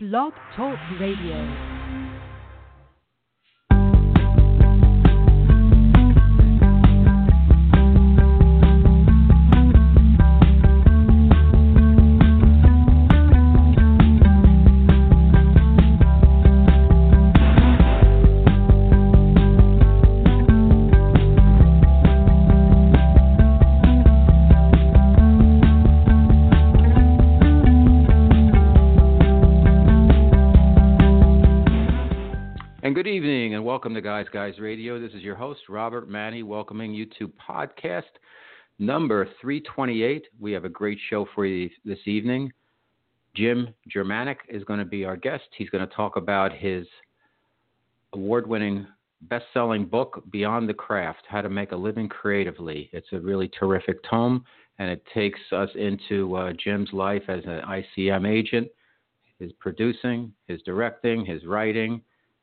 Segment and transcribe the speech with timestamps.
[0.00, 1.77] Blog Talk Radio.
[33.98, 35.00] To Guys Guys Radio.
[35.00, 38.04] This is your host, Robert Manni, welcoming you to podcast
[38.78, 40.24] number 328.
[40.38, 42.52] We have a great show for you this evening.
[43.34, 45.42] Jim Jermanok is going to be our guest.
[45.56, 46.86] He's going to talk about his
[48.12, 48.86] award winning,
[49.22, 52.90] best selling book, Beyond the Craft How to Make a Living Creatively.
[52.92, 54.44] It's a really terrific tome,
[54.78, 58.68] and it takes us into uh, Jim's life as an ICM agent,
[59.40, 62.00] his producing, his directing, his writing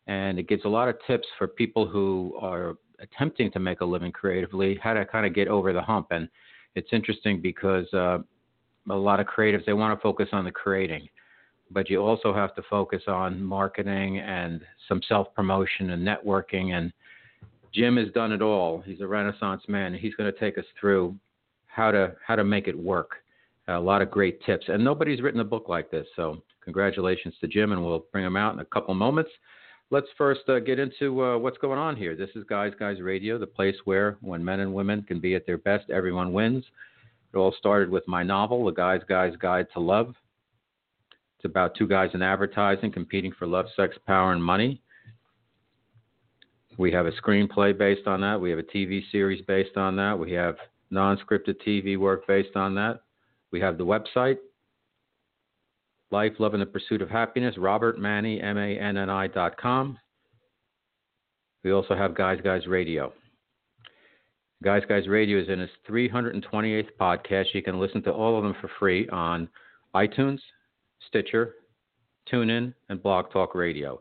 [0.07, 3.85] and it gives a lot of tips for people who are attempting to make a
[3.85, 6.07] living creatively, how to kind of get over the hump.
[6.11, 6.29] And
[6.75, 8.19] it's interesting because uh,
[8.89, 11.07] a lot of creatives they want to focus on the creating,
[11.71, 16.73] but you also have to focus on marketing and some self promotion and networking.
[16.73, 16.93] And
[17.73, 18.81] Jim has done it all.
[18.85, 19.93] He's a Renaissance man.
[19.93, 21.15] He's going to take us through
[21.67, 23.11] how to how to make it work.
[23.67, 26.05] A lot of great tips, and nobody's written a book like this.
[26.15, 29.31] So congratulations to Jim, and we'll bring him out in a couple moments
[29.91, 32.15] let's first uh, get into uh, what's going on here.
[32.15, 35.45] This is Guys Guys Radio, the place where, when men and women can be at
[35.45, 36.63] their best, everyone wins.
[37.33, 40.15] It all started with my novel, The Guys Guys Guide to Love.
[41.37, 44.81] It's about two guys in advertising competing for love, sex, power, and money.
[46.77, 48.39] We have a screenplay based on that.
[48.39, 50.17] We have a TV series based on that.
[50.17, 50.55] We have
[50.89, 53.01] non scripted TV work based on that.
[53.51, 54.37] We have the website,
[56.15, 59.99] Life, Love, and the Pursuit of Happiness, Robert Manni, M-A-N-N-I dot com.
[61.61, 63.11] We also have Guys Guys Radio.
[64.63, 67.47] Guys Guys Radio is in its 328th podcast.
[67.53, 69.49] You can listen to all of them for free on
[69.93, 70.39] iTunes,
[71.09, 71.55] Stitcher,
[72.31, 73.99] TuneIn, and Blog Talk Radio.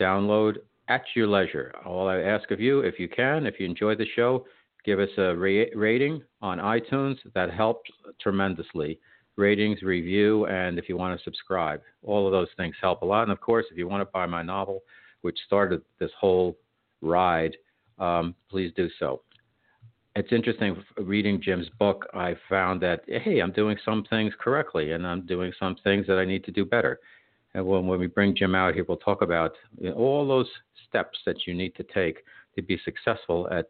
[0.00, 0.54] Download
[0.88, 1.74] at your leisure.
[1.84, 4.46] All I ask of you, if you can, if you enjoy the show,
[4.86, 7.16] give us a ra- rating on iTunes.
[7.34, 7.90] That helps
[8.22, 8.98] tremendously
[9.40, 11.80] ratings, review, and if you want to subscribe.
[12.04, 13.22] All of those things help a lot.
[13.22, 14.82] And of course, if you want to buy my novel,
[15.22, 16.56] which started this whole
[17.00, 17.56] ride,
[17.98, 19.22] um, please do so.
[20.16, 22.06] It's interesting reading Jim's book.
[22.14, 26.18] I found that hey, I'm doing some things correctly, and I'm doing some things that
[26.18, 27.00] I need to do better.
[27.54, 30.48] And when, when we bring Jim out here, we'll talk about you know, all those
[30.88, 32.18] steps that you need to take
[32.56, 33.66] to be successful at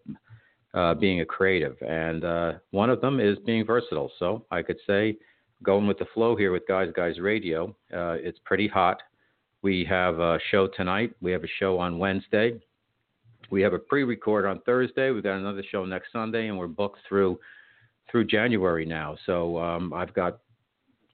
[0.72, 1.76] uh, being a creative.
[1.82, 4.10] And uh, one of them is being versatile.
[4.18, 5.16] So I could say
[5.62, 7.74] going with the flow here with Guys Guys Radio.
[7.92, 9.02] Uh, it's pretty hot.
[9.62, 11.14] We have a show tonight.
[11.20, 12.58] We have a show on Wednesday.
[13.50, 15.10] We have a pre-record on Thursday.
[15.10, 17.38] We've got another show next Sunday, and we're booked through
[18.10, 19.16] through January now.
[19.26, 20.40] So um, I've got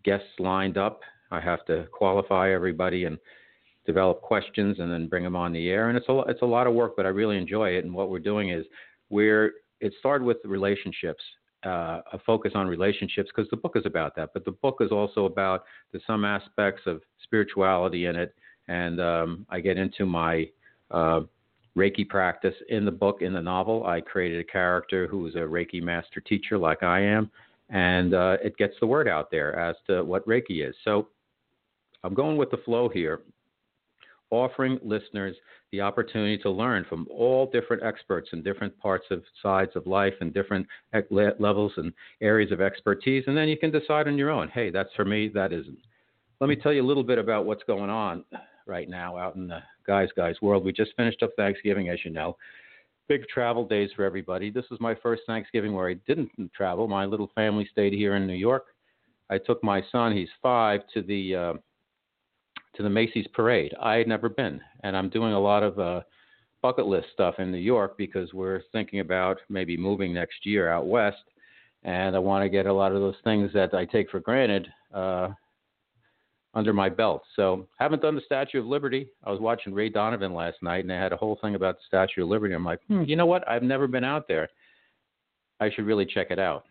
[0.04, 1.00] guests lined up.
[1.30, 3.18] I have to qualify everybody and
[3.84, 5.88] develop questions, and then bring them on the air.
[5.88, 7.84] And it's a it's a lot of work, but I really enjoy it.
[7.84, 8.64] And what we're doing is
[9.10, 11.22] we're it started with relationships
[11.64, 14.30] uh, a focus on relationships because the book is about that.
[14.34, 18.34] But the book is also about there's some aspects of spirituality in it,
[18.68, 20.48] and um, I get into my
[20.90, 21.20] uh,
[21.76, 23.22] Reiki practice in the book.
[23.22, 27.00] In the novel, I created a character who is a Reiki master teacher, like I
[27.00, 27.30] am,
[27.70, 30.74] and uh, it gets the word out there as to what Reiki is.
[30.84, 31.08] So
[32.04, 33.20] I'm going with the flow here,
[34.30, 35.36] offering listeners
[35.72, 40.14] the opportunity to learn from all different experts in different parts of sides of life
[40.20, 40.66] and different
[41.10, 43.24] levels and areas of expertise.
[43.26, 45.78] And then you can decide on your own hey, that's for me, that isn't.
[46.40, 48.24] Let me tell you a little bit about what's going on
[48.66, 50.64] right now out in the guys, guys world.
[50.64, 52.36] We just finished up Thanksgiving, as you know.
[53.08, 54.50] Big travel days for everybody.
[54.50, 56.88] This was my first Thanksgiving where I didn't travel.
[56.88, 58.66] My little family stayed here in New York.
[59.30, 61.52] I took my son, he's five, to the uh,
[62.76, 63.74] to the Macy's parade.
[63.80, 66.00] I had never been, and I'm doing a lot of uh,
[66.62, 70.86] bucket list stuff in New York because we're thinking about maybe moving next year out
[70.86, 71.22] west,
[71.84, 74.66] and I want to get a lot of those things that I take for granted
[74.92, 75.28] uh,
[76.54, 77.22] under my belt.
[77.36, 79.08] So haven't done the Statue of Liberty.
[79.24, 81.82] I was watching Ray Donovan last night, and they had a whole thing about the
[81.86, 82.54] Statue of Liberty.
[82.54, 83.46] I'm like, hmm, you know what?
[83.48, 84.48] I've never been out there.
[85.60, 86.64] I should really check it out.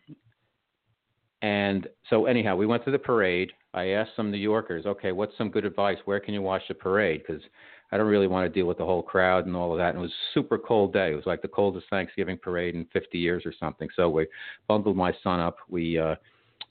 [1.46, 3.52] And so, anyhow, we went to the parade.
[3.76, 6.00] I asked some New Yorkers, okay, what's some good advice?
[6.06, 7.22] Where can you watch the parade?
[7.22, 7.44] Because
[7.92, 9.90] I don't really want to deal with the whole crowd and all of that.
[9.90, 11.12] And it was a super cold day.
[11.12, 13.88] It was like the coldest Thanksgiving parade in 50 years or something.
[13.96, 14.26] So we
[14.68, 15.58] bundled my son up.
[15.70, 16.16] We uh,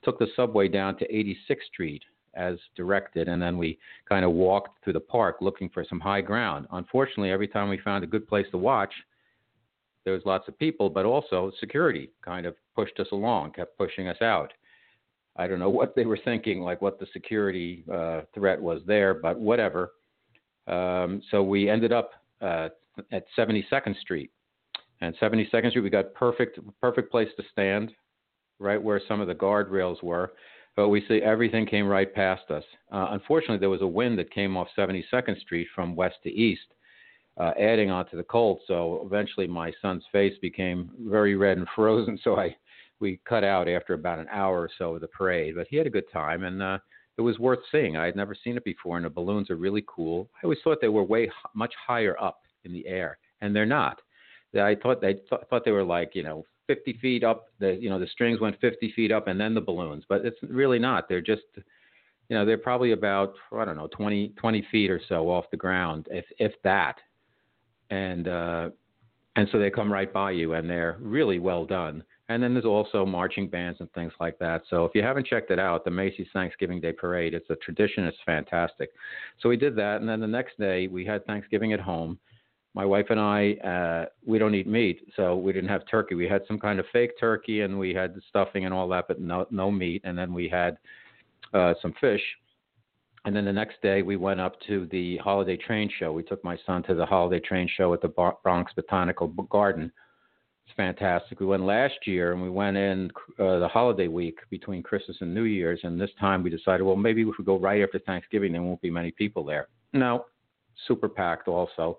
[0.02, 2.02] took the subway down to 86th Street
[2.34, 3.78] as directed, and then we
[4.08, 6.66] kind of walked through the park looking for some high ground.
[6.72, 8.92] Unfortunately, every time we found a good place to watch,
[10.02, 14.08] there was lots of people, but also security kind of pushed us along, kept pushing
[14.08, 14.52] us out.
[15.36, 19.14] I don't know what they were thinking, like what the security uh, threat was there,
[19.14, 19.92] but whatever.
[20.66, 22.68] Um, so we ended up uh,
[23.12, 24.30] at 72nd Street,
[25.00, 27.92] and 72nd Street we got perfect perfect place to stand,
[28.58, 30.32] right where some of the guardrails were.
[30.76, 32.64] But we see everything came right past us.
[32.90, 36.74] Uh, unfortunately, there was a wind that came off 72nd Street from west to east,
[37.38, 38.60] uh, adding onto the cold.
[38.66, 42.18] So eventually, my son's face became very red and frozen.
[42.22, 42.56] So I
[43.04, 45.54] we cut out after about an hour or so of the parade.
[45.54, 46.78] But he had a good time, and uh,
[47.18, 47.98] it was worth seeing.
[47.98, 50.30] I had never seen it before, and the balloons are really cool.
[50.36, 54.00] I always thought they were way much higher up in the air, and they're not.
[54.56, 57.46] I thought they th- thought they were like you know 50 feet up.
[57.58, 60.04] The you know the strings went 50 feet up, and then the balloons.
[60.08, 61.08] But it's really not.
[61.08, 61.42] They're just
[62.28, 65.58] you know they're probably about I don't know 20 20 feet or so off the
[65.58, 66.96] ground, if if that.
[67.90, 68.70] And uh,
[69.36, 72.02] and so they come right by you, and they're really well done.
[72.28, 74.62] And then there's also marching bands and things like that.
[74.70, 78.04] So if you haven't checked it out, the Macy's Thanksgiving Day Parade, it's a tradition.
[78.04, 78.90] It's fantastic.
[79.40, 82.18] So we did that, and then the next day we had Thanksgiving at home.
[82.72, 86.14] My wife and I, uh, we don't eat meat, so we didn't have turkey.
[86.14, 89.06] We had some kind of fake turkey, and we had the stuffing and all that,
[89.06, 90.00] but no no meat.
[90.04, 90.78] And then we had
[91.52, 92.22] uh, some fish.
[93.26, 96.12] And then the next day we went up to the holiday train show.
[96.12, 99.92] We took my son to the holiday train show at the Bronx Botanical Garden
[100.66, 101.40] it's fantastic.
[101.40, 105.34] We went last year and we went in uh, the holiday week between Christmas and
[105.34, 108.52] New Year's, and this time we decided, well, maybe if we go right after Thanksgiving,
[108.52, 109.68] there won't be many people there.
[109.92, 110.24] No,
[110.88, 111.98] super packed also.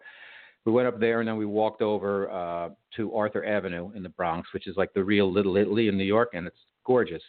[0.66, 4.10] We went up there and then we walked over uh, to Arthur Avenue in the
[4.10, 7.22] Bronx, which is like the real Little Italy in New York, and it's gorgeous.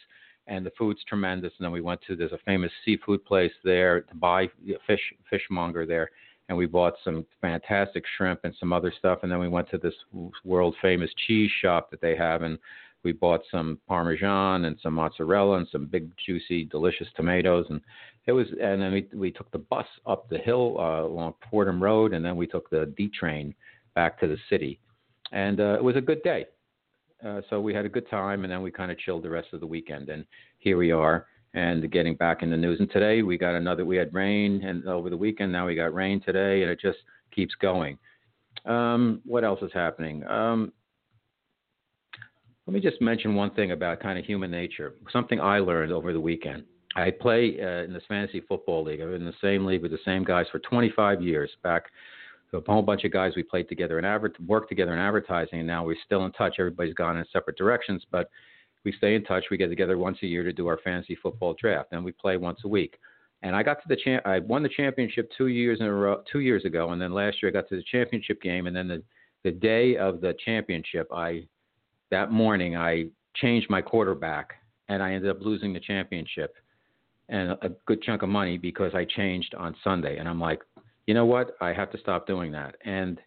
[0.47, 1.51] And the food's tremendous.
[1.59, 4.47] And then we went to there's a famous seafood place there to buy
[4.87, 6.09] fish fishmonger there
[6.49, 9.19] and we bought some fantastic shrimp and some other stuff.
[9.23, 9.93] And then we went to this
[10.43, 12.57] world famous cheese shop that they have, and
[13.03, 17.65] we bought some Parmesan and some mozzarella and some big juicy delicious tomatoes.
[17.69, 17.81] And
[18.25, 21.81] it was, and then we we took the bus up the hill uh, along Fordham
[21.81, 23.53] Road, and then we took the D train
[23.95, 24.79] back to the city,
[25.31, 26.45] and uh, it was a good day.
[27.25, 29.47] Uh, so we had a good time, and then we kind of chilled the rest
[29.51, 30.09] of the weekend.
[30.09, 30.23] And
[30.59, 31.25] here we are
[31.57, 32.79] and getting back in the news.
[32.79, 33.83] And today we got another.
[33.83, 35.51] We had rain and over the weekend.
[35.51, 36.99] Now we got rain today, and it just
[37.33, 37.97] keeps going.
[38.65, 40.23] Um, what else is happening?
[40.27, 40.71] Um,
[42.67, 44.93] let me just mention one thing about kind of human nature.
[45.11, 46.63] Something I learned over the weekend.
[46.95, 49.01] I play uh, in this fantasy football league.
[49.01, 51.49] I've been in the same league with the same guys for 25 years.
[51.63, 51.85] Back
[52.51, 55.59] so a whole bunch of guys we played together and adver- worked together in advertising,
[55.59, 56.57] and now we're still in touch.
[56.59, 58.29] Everybody's gone in separate directions, but
[58.87, 59.43] we stay in touch.
[59.51, 62.37] We get together once a year to do our fantasy football draft, and we play
[62.37, 62.97] once a week.
[63.43, 64.25] And I got to the champ.
[64.25, 67.43] I won the championship two years in a row, two years ago, and then last
[67.43, 69.03] year I got to the championship game, and then the
[69.43, 71.43] the day of the championship, I
[72.11, 74.53] that morning I changed my quarterback,
[74.87, 76.55] and I ended up losing the championship
[77.27, 80.17] and a good chunk of money because I changed on Sunday.
[80.17, 80.61] And I'm like,
[81.07, 81.57] you know what?
[81.59, 82.75] I have to stop doing that.
[82.85, 83.19] And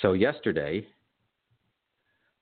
[0.00, 0.86] so yesterday,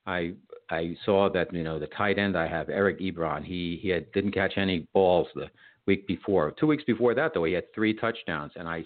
[0.07, 0.35] I
[0.75, 4.11] I saw that you know the tight end I have Eric Ebron he he had,
[4.13, 5.49] didn't catch any balls the
[5.87, 6.53] week before.
[6.59, 8.85] Two weeks before that though he had three touchdowns and I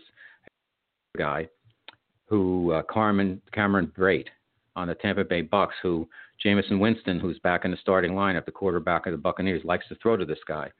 [1.16, 1.48] guy
[2.26, 4.28] who uh, Carmen Cameron Brate
[4.76, 6.08] on the Tampa Bay Bucks who
[6.44, 9.96] Jameis Winston who's back in the starting lineup the quarterback of the Buccaneers likes to
[9.96, 10.70] throw to this guy.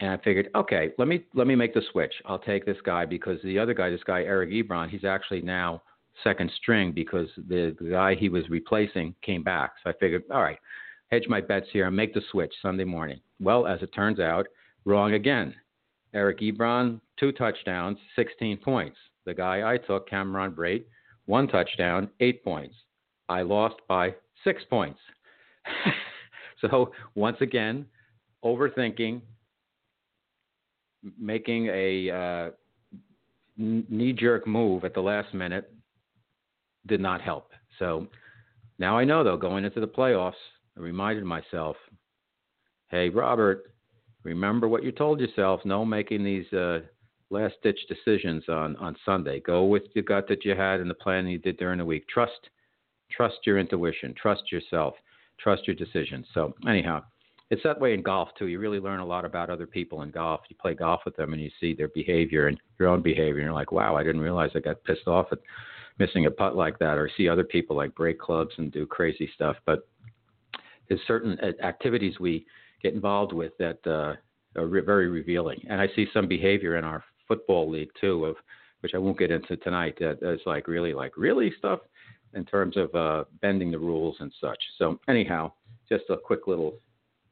[0.00, 2.12] And I figured, okay, let me let me make the switch.
[2.24, 5.82] I'll take this guy because the other guy, this guy Eric Ebron, he's actually now
[6.22, 9.72] second string because the, guy he was replacing came back.
[9.82, 10.58] So I figured, all right,
[11.10, 13.20] hedge my bets here and make the switch Sunday morning.
[13.40, 14.46] Well, as it turns out,
[14.84, 15.54] wrong again.
[16.14, 18.96] Eric Ebron, two touchdowns, 16 points.
[19.24, 20.84] The guy I took, Cameron Brate,
[21.26, 22.74] one touchdown, eight points.
[23.28, 24.14] I lost by
[24.44, 24.98] six points.
[26.60, 27.86] so once again,
[28.44, 29.22] overthinking,
[31.18, 32.50] making a uh,
[33.56, 35.72] knee jerk move at the last minute,
[36.86, 37.50] did not help.
[37.78, 38.06] So
[38.78, 40.32] now I know, though, going into the playoffs,
[40.76, 41.76] I reminded myself,
[42.88, 43.74] hey, Robert,
[44.24, 45.60] remember what you told yourself.
[45.64, 46.80] No making these uh,
[47.30, 49.40] last ditch decisions on, on Sunday.
[49.40, 52.06] Go with the gut that you had and the plan you did during the week.
[52.08, 52.50] Trust,
[53.10, 54.14] trust your intuition.
[54.20, 54.94] Trust yourself.
[55.38, 56.26] Trust your decisions.
[56.34, 57.02] So anyhow,
[57.50, 58.46] it's that way in golf too.
[58.46, 60.40] You really learn a lot about other people in golf.
[60.48, 63.38] You play golf with them and you see their behavior and your own behavior.
[63.38, 65.38] And you're like, wow, I didn't realize I got pissed off at
[65.98, 69.30] missing a putt like that, or see other people like break clubs and do crazy
[69.34, 69.56] stuff.
[69.66, 69.86] But
[70.88, 72.46] there's certain activities we
[72.82, 74.14] get involved with that uh,
[74.58, 75.64] uh, re- very revealing.
[75.68, 78.36] And I see some behavior in our football league too, of
[78.80, 79.96] which I won't get into tonight.
[80.00, 81.80] That is like really like really stuff
[82.34, 84.58] in terms of uh, bending the rules and such.
[84.78, 85.52] So anyhow,
[85.88, 86.74] just a quick little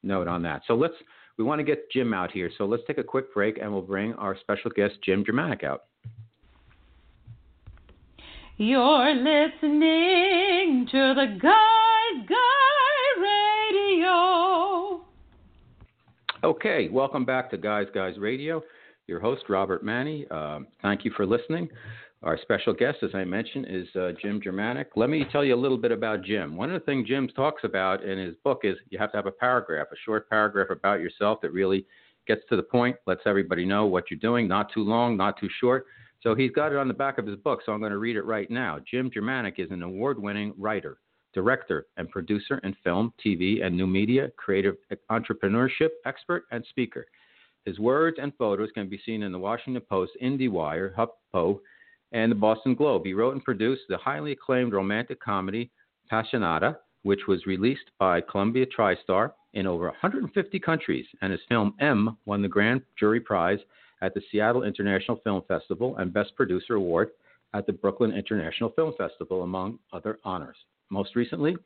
[0.02, 0.62] note on that.
[0.66, 0.94] So let's
[1.36, 2.50] we want to get Jim out here.
[2.58, 5.84] So let's take a quick break and we'll bring our special guest Jim Jermanok out.
[8.62, 13.22] You're listening to the Guys Guy
[13.72, 15.00] Radio.
[16.44, 18.62] Okay, welcome back to Guys Guys Radio.
[19.06, 20.30] Your host Robert Manni.
[20.30, 21.70] Um, thank you for listening.
[22.22, 24.88] Our special guest, as I mentioned, is uh, Jim Jermanok.
[24.94, 26.54] Let me tell you a little bit about Jim.
[26.54, 29.24] One of the things Jim talks about in his book is you have to have
[29.24, 31.86] a paragraph, a short paragraph about yourself that really
[32.26, 35.48] gets to the point, lets everybody know what you're doing, not too long, not too
[35.60, 35.86] short.
[36.22, 38.16] So he's got it on the back of his book, so I'm going to read
[38.16, 38.78] it right now.
[38.90, 40.98] Jim Jermanok is an award winning writer,
[41.32, 44.76] director, and producer in film, TV, and new media, creative
[45.10, 47.06] entrepreneurship expert, and speaker.
[47.64, 51.60] His words and photos can be seen in the Washington Post, IndieWire, HuffPo,
[52.12, 53.04] and the Boston Globe.
[53.04, 55.70] He wrote and produced the highly acclaimed romantic comedy
[56.08, 62.16] Passionada, which was released by Columbia TriStar in over 150 countries, and his film M
[62.26, 63.60] won the Grand Jury Prize
[64.02, 67.10] at the Seattle International Film Festival and Best Producer Award
[67.54, 70.56] at the Brooklyn International Film Festival, among other honors.
[70.90, 71.56] Most recently,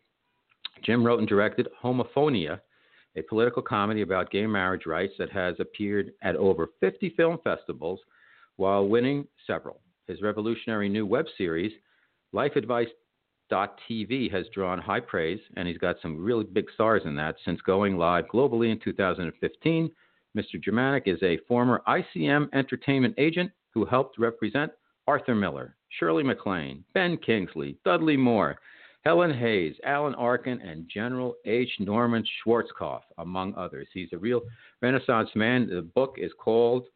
[0.83, 2.61] Jim wrote and directed Homophonia,
[3.17, 8.01] a political comedy about gay marriage rights that has appeared at over 50 film festivals
[8.57, 9.81] while winning several.
[10.07, 11.73] His revolutionary new web series,
[12.35, 17.61] LifeAdvice.tv, has drawn high praise, and he's got some really big stars in that since
[17.63, 19.91] going live globally in 2015.
[20.37, 20.63] Mr.
[20.63, 24.73] Jermanok is a former ICM entertainment agent who helped represent
[25.07, 28.59] Arthur Miller, Shirley MacLaine, Ben Kingsley, Dudley Moore,
[29.05, 31.71] Helen Hayes, Alan Arkin, and General H.
[31.79, 33.87] Norman Schwarzkopf, among others.
[33.93, 34.41] He's a real
[34.81, 35.69] Renaissance man.
[35.69, 36.87] The book is called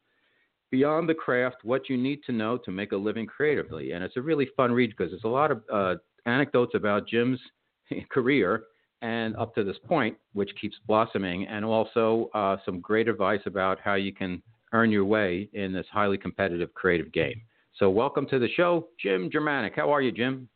[0.71, 3.93] Beyond the Craft What You Need to Know to Make a Living Creatively.
[3.93, 7.41] And it's a really fun read because there's a lot of uh, anecdotes about Jim's
[8.11, 8.65] career
[9.03, 13.79] and up to this point, which keeps blossoming, and also uh, some great advice about
[13.81, 17.41] how you can earn your way in this highly competitive creative game.
[17.79, 19.77] So, welcome to the show, Jim Jermanok.
[19.77, 20.49] How are you, Jim?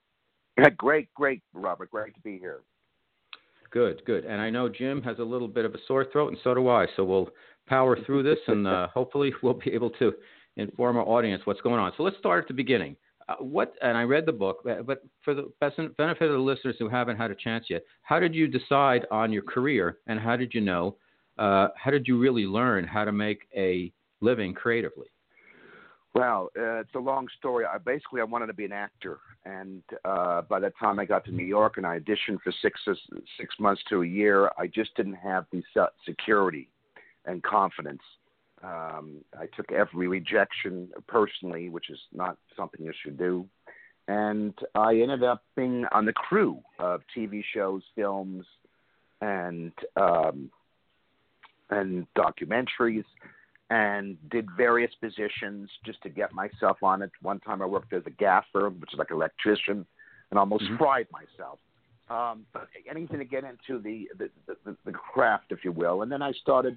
[0.76, 1.90] Great, great, Robert.
[1.90, 2.60] Great to be here.
[3.70, 4.24] Good, good.
[4.24, 6.68] And I know Jim has a little bit of a sore throat, and so do
[6.68, 6.86] I.
[6.94, 7.30] So we'll
[7.66, 10.12] power through this, and uh, hopefully we'll be able to
[10.56, 11.92] inform our audience what's going on.
[11.96, 12.96] So let's start at the beginning.
[13.28, 13.74] Uh, what?
[13.82, 17.30] And I read the book, but for the benefit of the listeners who haven't had
[17.30, 20.96] a chance yet, how did you decide on your career, and how did you know?
[21.38, 25.06] Uh, how did you really learn how to make a living creatively?
[26.14, 27.64] Well, uh, it's a long story.
[27.64, 31.24] I basically I wanted to be an actor, and uh, by the time I got
[31.24, 32.80] to New York and I auditioned for six
[33.38, 35.62] six months to a year, I just didn't have the
[36.04, 36.68] security
[37.24, 38.02] and confidence.
[38.62, 43.46] Um, I took every rejection personally, which is not something you should do,
[44.08, 48.44] and I ended up being on the crew of TV shows, films,
[49.20, 50.50] and um,
[51.70, 53.04] and documentaries
[53.72, 57.10] and did various positions just to get myself on it.
[57.22, 59.86] One time I worked as a gaffer, which is like an electrician,
[60.30, 60.76] and almost mm-hmm.
[60.76, 61.58] fried myself.
[62.10, 64.28] Um, but anything to get into the, the,
[64.66, 66.02] the, the craft, if you will.
[66.02, 66.76] And then I started,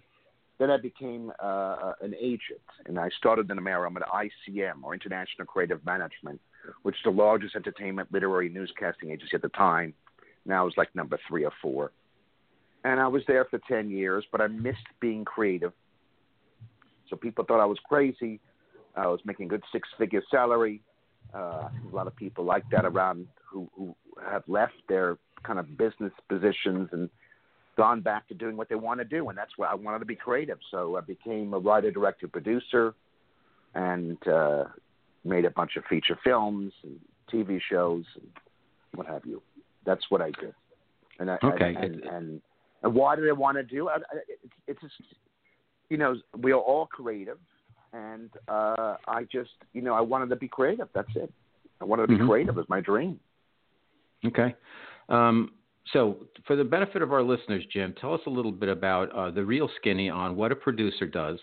[0.58, 3.88] then I became uh, uh an agent, and I started in America.
[3.88, 6.40] I'm at ICM, or International Creative Management,
[6.84, 9.94] which is the largest entertainment literary newscasting agency at the time.
[10.46, 11.92] Now it's like number three or four.
[12.84, 15.74] And I was there for 10 years, but I missed being creative
[17.10, 18.40] so people thought I was crazy.
[18.96, 20.82] I was making a good six figure salary.
[21.34, 23.96] Uh, a lot of people like that around who, who
[24.30, 27.10] have left their kind of business positions and
[27.78, 29.30] gone back to doing what they want to do.
[29.30, 30.60] And that's why I wanted to be creative.
[30.72, 32.94] So I became a writer, director, producer,
[33.74, 34.66] and uh,
[35.24, 37.00] made a bunch of feature films and
[37.32, 38.28] TV shows and
[38.94, 39.42] what have you.
[39.86, 40.54] That's what I did.
[41.20, 41.76] And I, okay.
[41.76, 42.42] And, and, and,
[42.84, 43.90] and why did I want to do?
[43.90, 44.00] I, I,
[44.68, 45.16] it's, it's just
[45.90, 47.38] you know, we are all creative,
[47.94, 50.88] and uh, I just, you know, I wanted to be creative.
[50.94, 51.32] That's it.
[51.82, 52.28] I wanted to be mm-hmm.
[52.28, 52.56] creative.
[52.56, 53.20] It was my dream.
[54.26, 54.56] Okay.
[55.10, 55.52] Um,
[55.94, 59.30] so, for the benefit of our listeners, Jim, tell us a little bit about uh,
[59.30, 61.40] the real skinny on what a producer does,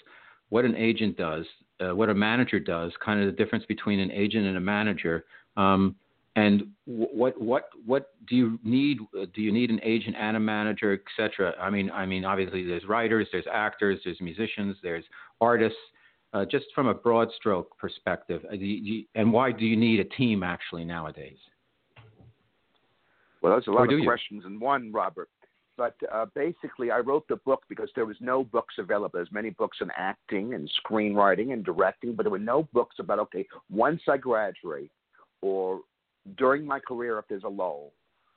[0.48, 1.44] what an agent does,
[1.80, 5.24] uh, what a manager does, kind of the difference between an agent and a manager.
[5.56, 5.94] Um,
[6.34, 8.98] and what what what do you need?
[9.12, 11.54] Do you need an agent and a manager, etc.?
[11.60, 15.04] I mean, I mean, obviously there's writers, there's actors, there's musicians, there's
[15.40, 15.78] artists.
[16.34, 20.04] Uh, just from a broad stroke perspective, uh, you, and why do you need a
[20.04, 21.36] team actually nowadays?
[23.42, 25.28] Well, there's a lot of questions in one, Robert.
[25.76, 29.10] but uh, basically, I wrote the book because there was no books available.
[29.14, 33.18] There's many books on acting and screenwriting and directing, but there were no books about
[33.18, 34.92] okay, once I graduate
[35.40, 35.80] or
[36.38, 37.92] during my career, if there's a lull,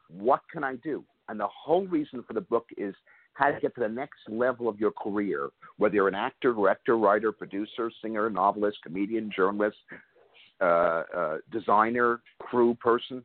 [0.09, 1.03] what can I do?
[1.29, 2.95] And the whole reason for the book is
[3.33, 6.97] how to get to the next level of your career, whether you're an actor, director,
[6.97, 9.77] writer, producer, singer, novelist, comedian, journalist,
[10.61, 13.23] uh, uh, designer, crew person,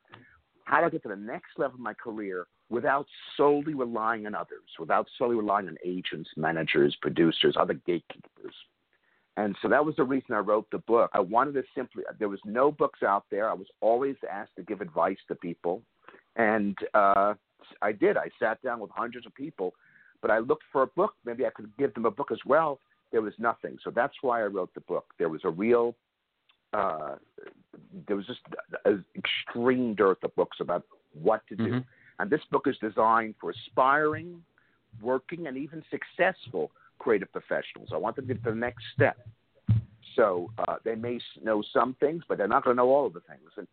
[0.71, 4.37] how do I get to the next level of my career without solely relying on
[4.37, 8.55] others, without solely relying on agents, managers, producers, other gatekeepers.
[9.37, 11.11] And so that was the reason I wrote the book.
[11.13, 13.51] I wanted to simply, there was no books out there.
[13.51, 15.83] I was always asked to give advice to people.
[16.37, 17.35] And uh,
[17.83, 18.17] I did.
[18.17, 19.75] I sat down with hundreds of people,
[20.23, 21.15] but I looked for a book.
[21.25, 22.79] Maybe I could give them a book as well.
[23.11, 23.77] There was nothing.
[23.83, 25.07] So that's why I wrote the book.
[25.19, 25.97] There was a real,
[26.73, 27.17] uh,
[28.07, 28.41] there was just
[28.85, 30.85] an extreme dearth of books about
[31.21, 31.65] what to do.
[31.65, 31.79] Mm-hmm.
[32.19, 34.43] And this book is designed for aspiring,
[35.01, 37.89] working, and even successful creative professionals.
[37.93, 39.17] I want them to get to the next step.
[40.17, 43.15] So uh, they may know some things, but they're not going to know all of
[43.15, 43.51] the things.
[43.57, 43.67] And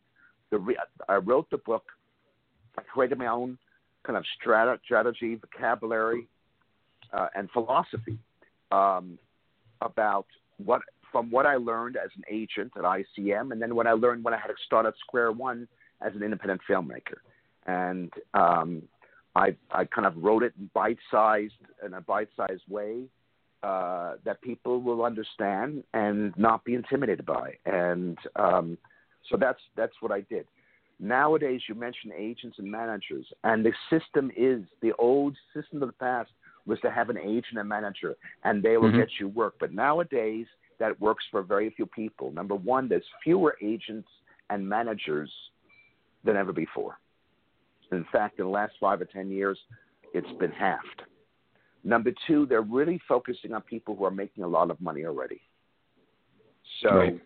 [0.49, 0.77] the re-
[1.09, 1.83] I wrote the book.
[2.77, 3.57] I created my own
[4.05, 6.27] kind of strat- strategy, vocabulary,
[7.11, 8.17] uh, and philosophy
[8.71, 9.17] um,
[9.81, 10.27] about
[10.63, 14.23] what from what I learned as an agent at ICM, and then what I learned
[14.23, 15.67] when I had to start at square one
[16.01, 17.17] as an independent filmmaker
[17.67, 18.81] and um,
[19.35, 21.53] I I kind of wrote it in bite sized
[21.85, 23.03] in a bite sized way
[23.63, 28.77] uh, that people will understand and not be intimidated by, and um,
[29.29, 30.47] so that's that's what I did.
[30.99, 35.93] Nowadays, you mention agents and managers, and the system is the old system of the
[35.93, 36.31] past
[36.65, 38.99] was to have an agent and manager, and they will mm-hmm.
[38.99, 39.53] get you work.
[39.59, 40.47] But nowadays,
[40.79, 42.31] that works for very few people.
[42.31, 44.07] Number one, there's fewer agents
[44.49, 45.31] and managers
[46.23, 46.97] than ever before.
[47.91, 49.57] In fact, in the last five or 10 years,
[50.13, 51.03] it's been halved.
[51.83, 55.41] Number two, they're really focusing on people who are making a lot of money already.
[56.81, 57.21] So, right.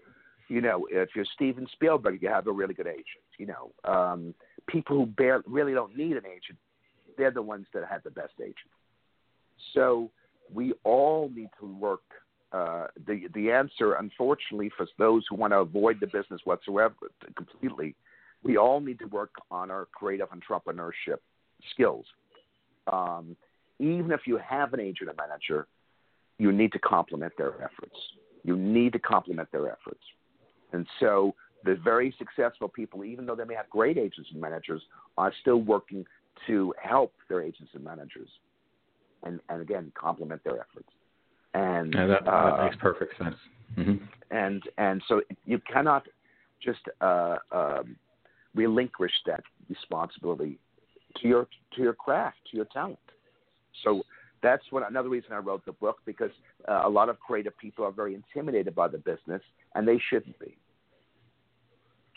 [0.49, 3.05] you know, if you're Steven Spielberg, you have a really good agent.
[3.37, 4.35] You know, um,
[4.67, 6.59] people who barely, really don't need an agent,
[7.17, 8.55] they're the ones that have the best agent.
[9.73, 10.11] So
[10.53, 12.01] we all need to work.
[12.51, 16.93] Uh, the the answer, unfortunately, for those who want to avoid the business whatsoever
[17.35, 17.95] completely,
[18.43, 21.19] we all need to work on our creative entrepreneurship
[21.73, 22.05] skills.
[22.91, 23.37] Um,
[23.79, 25.67] even if you have an agent or manager,
[26.39, 27.95] you need to complement their efforts.
[28.43, 30.01] You need to complement their efforts.
[30.73, 31.33] And so
[31.63, 34.81] the very successful people, even though they may have great agents and managers,
[35.17, 36.05] are still working
[36.47, 38.29] to help their agents and managers
[39.23, 40.89] and, and again, complement their efforts.
[41.53, 43.35] And yeah, that, that uh, makes perfect sense.
[43.77, 44.03] Mm-hmm.
[44.31, 46.07] And and so you cannot
[46.63, 47.95] just uh, um,
[48.55, 50.59] relinquish that responsibility
[51.17, 52.99] to your to your craft, to your talent.
[53.83, 54.03] So
[54.41, 56.31] that's what another reason I wrote the book because
[56.67, 59.41] uh, a lot of creative people are very intimidated by the business,
[59.75, 60.57] and they shouldn't be.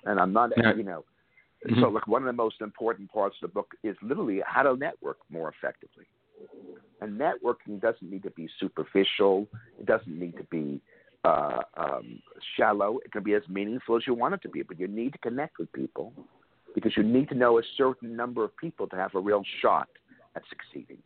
[0.04, 0.74] And I'm not, yeah.
[0.74, 1.04] you know.
[1.66, 1.80] Mm-hmm.
[1.80, 4.76] So look, one of the most important parts of the book is literally how to
[4.76, 6.04] network more effectively.
[7.00, 9.46] And networking doesn't need to be superficial.
[9.78, 10.80] It doesn't need to be
[11.24, 12.20] uh, um,
[12.56, 12.98] shallow.
[13.04, 15.18] It can be as meaningful as you want it to be, but you need to
[15.18, 16.12] connect with people
[16.74, 19.88] because you need to know a certain number of people to have a real shot
[20.36, 20.98] at succeeding.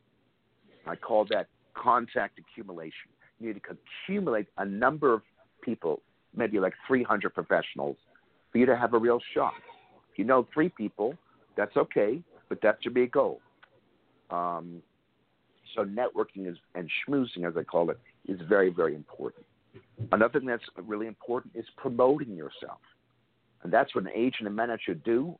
[0.86, 3.10] I call that contact accumulation.
[3.38, 5.22] You need to accumulate a number of
[5.62, 6.00] people,
[6.34, 7.96] maybe like 300 professionals,
[8.50, 9.54] for you to have a real shot.
[10.12, 11.14] If you know three people,
[11.56, 13.40] that's okay, but that should be a goal.
[14.30, 14.82] Um,
[15.74, 19.44] so networking is and schmoozing, as I call it, is very, very important.
[20.12, 22.78] Another thing that's really important is promoting yourself.
[23.62, 25.36] And that's what an agent and manager do.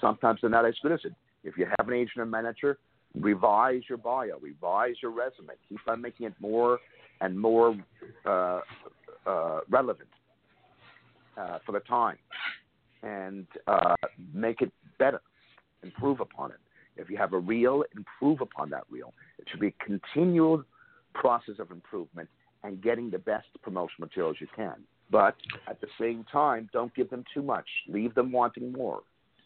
[0.00, 1.12] Sometimes they're not as good as it.
[1.44, 2.78] If you have an agent and manager,
[3.14, 6.78] revise your bio, revise your resume, keep on making it more
[7.20, 7.76] and more
[8.24, 8.60] uh,
[9.26, 10.08] uh, relevant
[11.36, 12.16] uh, for the time,
[13.02, 13.94] and uh,
[14.32, 15.20] make it better,
[15.82, 16.58] improve upon it.
[16.96, 19.12] If you have a reel, improve upon that reel.
[19.38, 20.64] It should be a continual
[21.14, 22.28] process of improvement
[22.64, 24.74] and getting the best promotional materials you can.
[25.10, 25.36] But
[25.68, 27.66] at the same time, don't give them too much.
[27.88, 29.00] Leave them wanting more,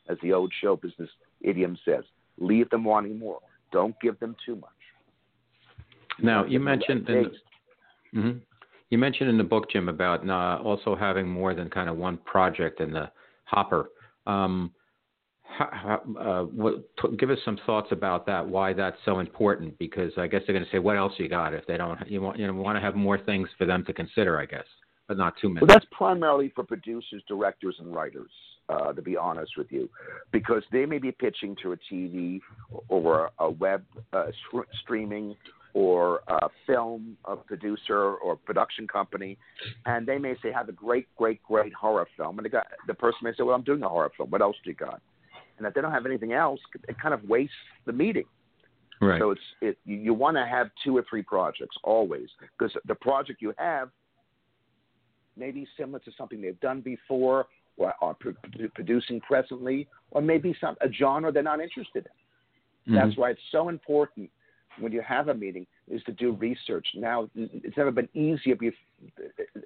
[0.09, 2.05] as the old show business idiom says.
[2.39, 3.41] Leave them wanting more.
[3.73, 4.71] Don't give them too much.
[6.23, 8.39] Now you mentioned in the, mm-hmm.
[8.91, 12.17] you mentioned in the book, Jim, about uh, also having more than kind of one
[12.19, 13.11] project in the
[13.45, 13.91] hopper.
[14.27, 14.73] Um,
[15.59, 16.85] how, uh, what,
[17.19, 18.47] give us some thoughts about that.
[18.47, 19.79] Why that's so important?
[19.79, 22.21] Because I guess they're going to say, "What else you got?" If they don't, you
[22.21, 24.67] want you know want to have more things for them to consider, I guess,
[25.09, 25.67] but not too many.
[25.67, 28.31] Well, that's primarily for producers, directors, and writers.
[28.69, 29.89] uh, to be honest with you,
[30.33, 32.41] because they may be pitching to a TV
[32.89, 34.27] or a web uh,
[34.83, 35.37] streaming
[35.75, 39.37] or a film a producer or production company,
[39.85, 42.95] and they may say have a great, great, great horror film, and the guy, the
[42.95, 44.31] person may say, well, I'm doing a horror film.
[44.31, 45.03] What else do you got?
[45.59, 47.55] And if they don't have anything else, it kind of wastes
[47.87, 48.25] the meeting.
[49.01, 49.21] Right.
[49.21, 53.43] So it's it you, want to have two or three projects always because the project
[53.43, 53.91] you have
[55.37, 58.17] may be similar to something they've done before or are
[58.75, 62.95] producing presently, or maybe some a genre they're not interested in.
[62.95, 62.95] Mm-hmm.
[62.95, 64.31] That's why it's so important
[64.81, 66.87] when you have a meeting is to do research.
[66.95, 68.57] Now it's never been easier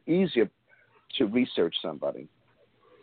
[0.08, 0.50] easier
[1.18, 2.26] to research somebody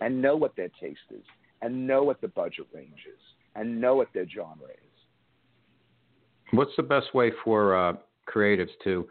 [0.02, 1.24] and know what their taste is
[1.62, 3.20] and know what the budget range is
[3.56, 4.88] and know what their genre is.
[6.52, 7.94] What's the best way for uh,
[8.28, 9.08] creatives to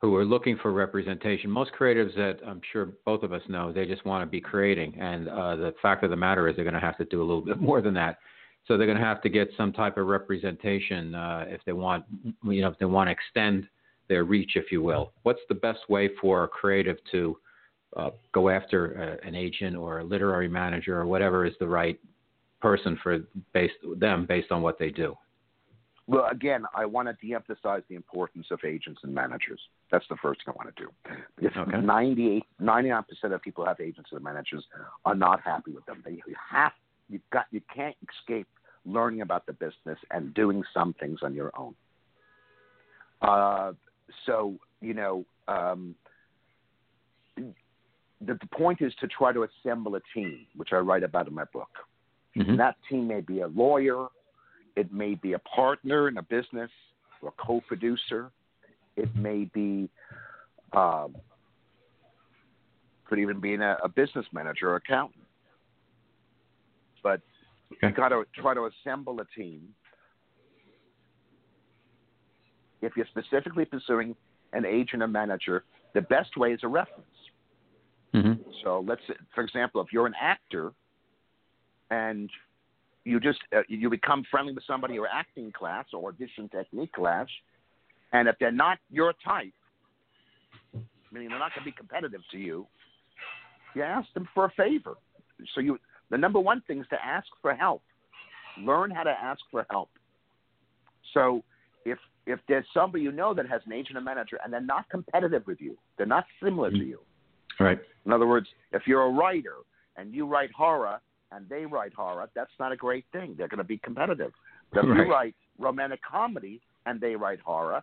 [0.00, 1.50] who are looking for representation?
[1.50, 4.94] Most creatives that I'm sure both of us know, they just want to be creating,
[5.00, 7.24] and uh, the fact of the matter is they're going to have to do a
[7.24, 8.18] little bit more than that.
[8.66, 12.04] So they're going to have to get some type of representation uh, if they want,
[12.44, 13.66] you know, if they want to extend
[14.08, 15.12] their reach, if you will.
[15.22, 17.38] What's the best way for a creative to
[17.96, 21.98] uh, go after uh, an agent or a literary manager or whatever is the right
[22.60, 23.18] person for
[23.52, 25.16] based them based on what they do?
[26.08, 29.60] Well, again, I want to de-emphasize the importance of agents and managers.
[29.92, 30.90] That's the first thing I want to do.
[31.36, 31.80] Because okay.
[31.82, 34.64] 98, 99% of people who have agents and managers
[35.04, 36.02] are not happy with them.
[36.02, 36.72] They you have,
[37.10, 38.46] you've got, you can't escape
[38.86, 41.74] learning about the business and doing some things on your own.
[43.20, 43.72] Uh,
[44.24, 45.94] so, you know, um,
[48.24, 51.34] the, the point is to try to assemble a team, which I write about in
[51.34, 51.70] my book.
[52.36, 52.50] Mm-hmm.
[52.50, 54.08] And that team may be a lawyer,
[54.76, 56.70] it may be a partner in a business
[57.20, 58.30] or a co-producer.
[58.96, 59.88] It may be,
[60.72, 61.16] um,
[63.04, 65.24] could even be a, a business manager or accountant.
[67.02, 67.20] But
[67.72, 67.88] okay.
[67.88, 69.68] you got to try to assemble a team.
[72.82, 74.14] If you're specifically pursuing
[74.52, 77.06] an agent or manager, the best way is a reference.
[78.14, 78.42] Mm-hmm.
[78.64, 79.02] So let's,
[79.34, 80.72] for example, if you're an actor
[81.90, 82.30] and
[83.04, 87.26] you just uh, you become friendly with somebody or acting class or audition technique class,
[88.12, 89.52] and if they're not your type,
[91.12, 92.66] meaning they're not going to be competitive to you,
[93.74, 94.94] you ask them for a favor.
[95.54, 95.78] So you
[96.10, 97.82] the number one thing is to ask for help.
[98.58, 99.90] Learn how to ask for help.
[101.14, 101.42] So
[101.84, 104.88] if if there's somebody you know that has an agent or manager and they're not
[104.90, 106.80] competitive with you, they're not similar mm-hmm.
[106.80, 107.00] to you.
[107.60, 107.78] Right.
[108.06, 109.56] In other words, if you're a writer
[109.96, 111.00] and you write horror
[111.32, 113.34] and they write horror, that's not a great thing.
[113.36, 114.32] They're going to be competitive.
[114.72, 115.06] But if right.
[115.06, 117.82] you write romantic comedy and they write horror,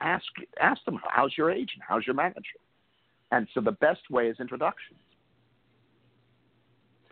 [0.00, 0.24] ask
[0.60, 2.58] ask them how's your agent, how's your manager,
[3.30, 4.98] and so the best way is introductions.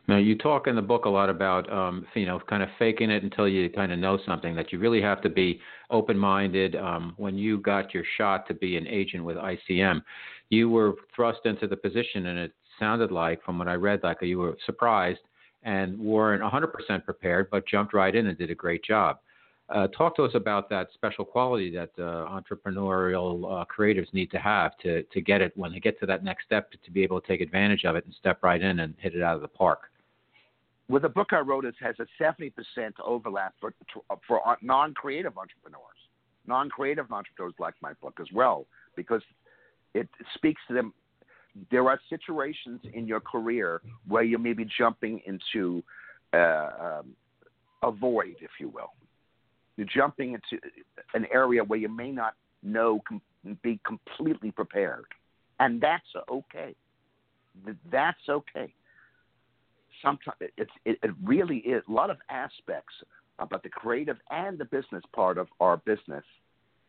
[0.08, 3.10] Now you talk in the book a lot about um, you know kind of faking
[3.10, 4.54] it until you kind of know something.
[4.54, 5.60] That you really have to be
[5.90, 6.76] open-minded.
[6.76, 10.02] Um, when you got your shot to be an agent with ICM,
[10.52, 14.18] you were thrust into the position, and it sounded like, from what I read, like
[14.20, 15.20] you were surprised
[15.62, 19.18] and weren't 100% prepared, but jumped right in and did a great job.
[19.70, 24.38] Uh, talk to us about that special quality that uh, entrepreneurial uh, creatives need to
[24.38, 27.18] have to, to get it when they get to that next step to, be able
[27.18, 29.48] to take advantage of it and step right in and hit it out of the
[29.48, 29.90] park.
[30.88, 32.52] Well, the book I wrote is, has a 70%
[33.02, 33.72] overlap for,
[34.28, 35.86] for non creative entrepreneurs.
[36.46, 39.22] Non creative entrepreneurs like my book as well, because
[39.94, 40.92] it speaks to them
[41.70, 45.82] there are situations in your career where you may be jumping into
[46.32, 47.14] uh, um,
[47.82, 48.92] a void, if you will.
[49.76, 50.62] You're jumping into
[51.14, 53.20] an area where you may not know, com-
[53.62, 55.04] be completely prepared.
[55.60, 56.74] And that's okay.
[57.90, 58.72] That's okay.
[60.02, 62.94] Sometimes it's, it, it really is a lot of aspects
[63.38, 66.24] about the creative and the business part of our business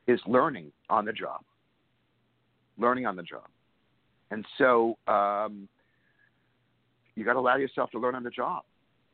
[0.08, 1.42] is learning on the job.
[2.78, 3.48] Learning on the job.
[4.32, 5.68] And so um,
[7.16, 8.64] you got to allow yourself to learn on the job.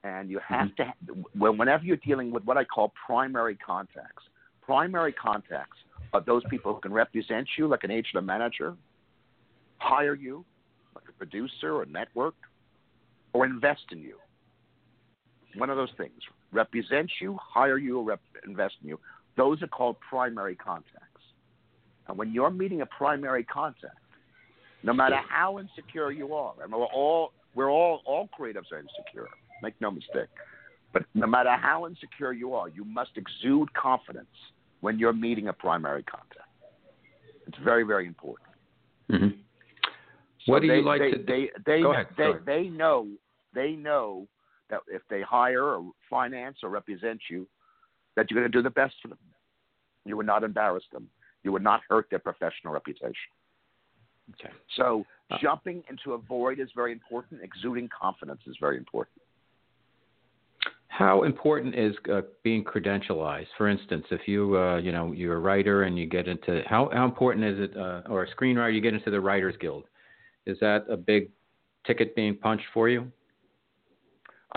[0.04, 1.06] And you have mm-hmm.
[1.08, 4.24] to, well, whenever you're dealing with what I call primary contacts,
[4.62, 5.78] primary contacts
[6.13, 8.76] are those people who can represent you like an agent or manager,
[9.78, 10.45] hire you
[10.95, 12.36] like a producer or network,
[13.34, 14.15] or invest in you.
[15.56, 16.13] One of those things.
[16.52, 19.00] Represent you, hire you, or rep- invest in you.
[19.38, 21.09] Those are called primary contacts.
[22.10, 23.95] And when you're meeting a primary contact,
[24.84, 26.54] no matter how insecure you are.
[26.63, 29.28] And we're all we're all all creatives are insecure.
[29.62, 30.30] Make no mistake.
[30.91, 34.28] But no matter how insecure you are, you must exude confidence
[34.82, 36.50] when you're meeting a primary contact.
[37.45, 38.50] It's very, very important.
[39.12, 39.28] Mm-hmm.
[40.45, 42.08] So what do they, you like they, to they, they, Go ahead.
[42.17, 43.08] They, they know
[43.54, 44.28] they know
[44.69, 47.48] that if they hire or finance or represent you,
[48.15, 49.17] that you're going to do the best for them.
[50.06, 51.08] You would not embarrass them.
[51.43, 53.32] You would not hurt their professional reputation.
[54.34, 54.54] Okay.
[54.75, 57.41] So Uh, jumping into a void is very important.
[57.43, 59.21] Exuding confidence is very important.
[60.88, 63.47] How important is uh, being credentialized?
[63.58, 66.89] For instance, if you uh, you know you're a writer and you get into how
[66.91, 69.86] how important is it, uh, or a screenwriter, you get into the Writers Guild?
[70.45, 71.30] Is that a big
[71.86, 73.12] ticket being punched for you?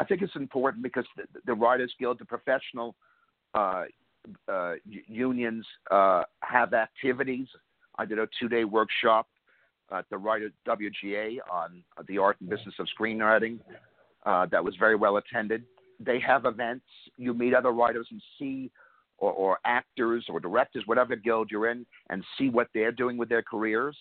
[0.00, 2.96] I think it's important because the, the Writers Guild, the professional
[4.48, 7.46] uh, unions, uh, have activities.
[7.98, 9.26] I did a two-day workshop
[9.92, 13.58] at the Writer WGA on the art and business of screenwriting.
[14.24, 15.64] Uh, that was very well attended.
[16.00, 16.84] They have events.
[17.16, 18.70] You meet other writers and see,
[19.18, 23.28] or, or actors or directors, whatever guild you're in, and see what they're doing with
[23.28, 23.96] their careers.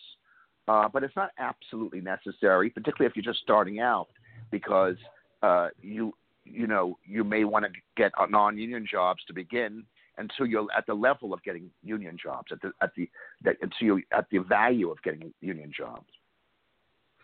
[0.68, 4.08] Uh, but it's not absolutely necessary, particularly if you're just starting out,
[4.52, 4.96] because
[5.42, 6.14] uh, you
[6.46, 9.84] you know you may want to get non-union jobs to begin
[10.18, 13.10] until you're at the level of getting union jobs at the at the
[13.44, 16.08] that, until you at the value of getting union jobs.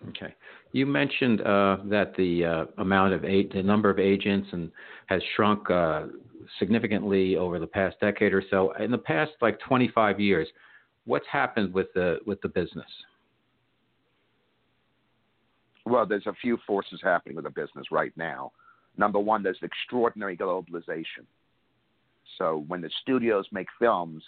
[0.10, 0.34] Okay.
[0.74, 4.72] You mentioned uh, that the uh, amount of a- the number of agents and
[5.08, 6.06] has shrunk uh,
[6.60, 8.74] significantly over the past decade or so.
[8.74, 10.48] In the past, like 25 years,
[11.06, 12.86] what's happened with the with the business?
[15.86, 18.52] Well, there's a few forces happening with the business right now.
[18.98, 21.26] Number one, there's extraordinary globalization.
[22.38, 24.24] So when the studios make films,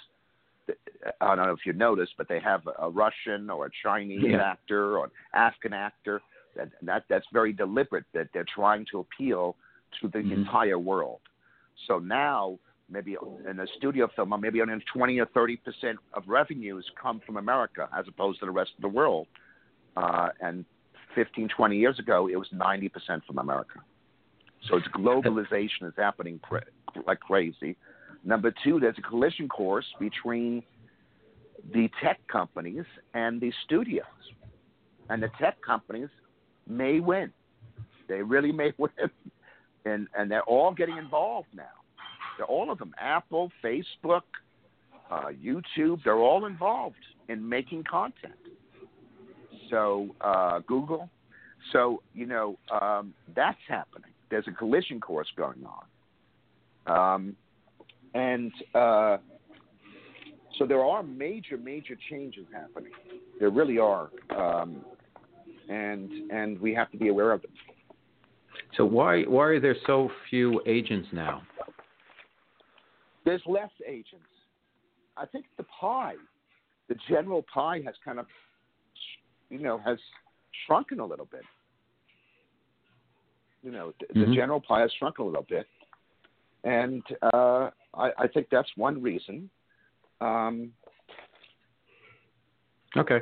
[1.22, 4.42] I don't know if you noticed, but they have a Russian or a Chinese Yeah.
[4.52, 6.22] actor or an African actor.
[6.56, 8.06] That, that that's very deliberate.
[8.14, 9.56] That they're trying to appeal
[10.02, 10.32] to the Mhm.
[10.32, 11.22] entire world.
[11.88, 12.60] So now,
[12.90, 17.38] maybe in a studio film, maybe only 20 or 30 percent of revenues come from
[17.38, 19.28] America as opposed to the rest of the world.
[19.96, 20.66] Uh, and
[21.16, 23.80] 15, 20 years ago, it was 90 percent from America.
[24.68, 26.66] So it's globalization is happening cra-
[27.08, 27.76] like crazy.
[28.23, 30.63] Number two, there's a collision course between
[31.73, 34.05] the tech companies and the studios.
[35.10, 36.10] And the tech companies
[36.67, 37.32] may win.
[38.08, 38.91] They really may win.
[39.86, 41.63] And, and they're all getting involved now.
[42.38, 44.21] They're all of them Apple, Facebook,
[45.10, 46.95] uh, YouTube, they're all involved
[47.27, 48.34] in making content.
[49.69, 51.10] So, uh, Google.
[51.73, 54.12] So, you know, um, that's happening.
[54.29, 57.15] There's a collision course going on.
[57.15, 57.36] Um,
[58.13, 59.17] and uh,
[60.58, 62.91] so there are major, major changes happening.
[63.39, 64.84] There really are, um,
[65.69, 67.52] and and we have to be aware of them.
[68.76, 71.41] So why why are there so few agents now?
[73.26, 74.26] There's less agents.
[75.15, 76.15] I think the pie,
[76.88, 78.26] the general pie, has kind of,
[79.50, 79.98] you know, has
[80.65, 81.43] shrunken a little bit.
[83.62, 84.36] You know, the, the Mhm.
[84.36, 85.67] general pie has shrunken a little bit,
[86.63, 89.49] and uh, I, I think that's one reason.
[90.21, 90.71] Um,
[92.97, 93.19] Okay.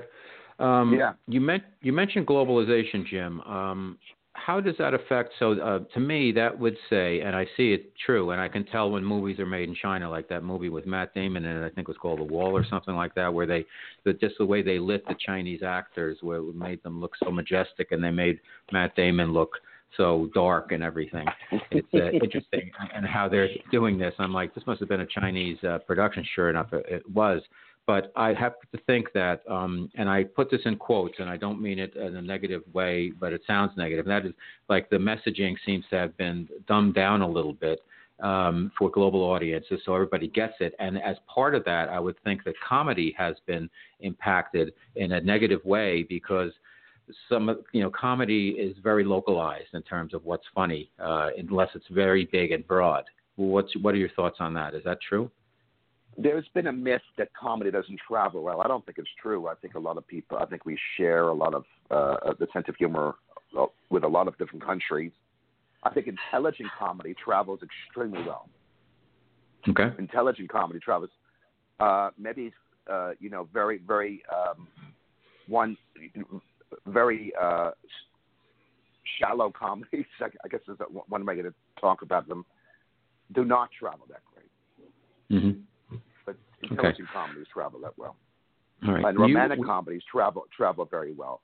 [0.60, 1.14] Um, Yeah.
[1.28, 3.42] You, men- you mentioned globalization, Jim.
[3.42, 3.98] Um,
[4.34, 5.34] how does that affect?
[5.40, 8.64] So, uh, to me, that would say, and I see it true, and I can
[8.66, 11.70] tell when movies are made in China, like that movie with Matt Damon and I
[11.70, 13.66] think it was called The Wall or something like that, where they,
[14.06, 17.32] the, just the way they lit the Chinese actors, where it made them look so
[17.32, 18.40] majestic, and they made
[18.72, 19.58] Matt Damon look
[19.98, 21.26] so dark and everything.
[21.72, 24.14] It's uh, interesting, and how they're doing this.
[24.20, 26.26] I'm like, this must have been a Chinese uh, production.
[26.36, 27.42] Sure enough, it, it was.
[27.88, 31.38] But I have to think that, um, and I put this in quotes, and I
[31.38, 34.06] don't mean it in a negative way, but it sounds negative.
[34.06, 34.36] And that is
[34.68, 37.80] like the messaging seems to have been dumbed down a little bit
[38.20, 40.74] um, for global audiences, so everybody gets it.
[40.80, 43.70] And as part of that, I would think that comedy has been
[44.02, 46.52] impacted in a negative way because
[47.30, 51.88] some you know comedy is very localized in terms of what's funny, uh, unless it's
[51.90, 53.06] very big and broad.
[53.36, 54.74] What's what are your thoughts on that?
[54.74, 55.32] Is that true?
[56.18, 58.62] there's been a myth that comedy doesn't travel well.
[58.62, 59.48] I don't think it's true.
[59.48, 62.48] I think a lot of people, I think we share a lot of uh, the
[62.52, 63.16] sense of humor
[63.90, 65.12] with a lot of different countries.
[65.84, 68.50] I think intelligent comedy travels extremely well.
[69.70, 69.90] Okay.
[70.00, 71.12] Intelligent comedy travels,
[71.80, 72.52] uh, maybe
[72.92, 74.68] uh, you know, very, very um,
[75.48, 75.78] one,
[76.88, 77.72] very uh,
[79.20, 80.06] shallow comedies.
[80.22, 80.78] I guess is
[81.08, 82.46] one way to talk about them.
[83.34, 84.46] Do not travel that great,
[85.30, 85.96] Mm-hmm.
[86.26, 88.16] but intelligent comedies travel that well.
[88.88, 89.04] All right.
[89.06, 91.42] and You- romantic comedies travel travel very well.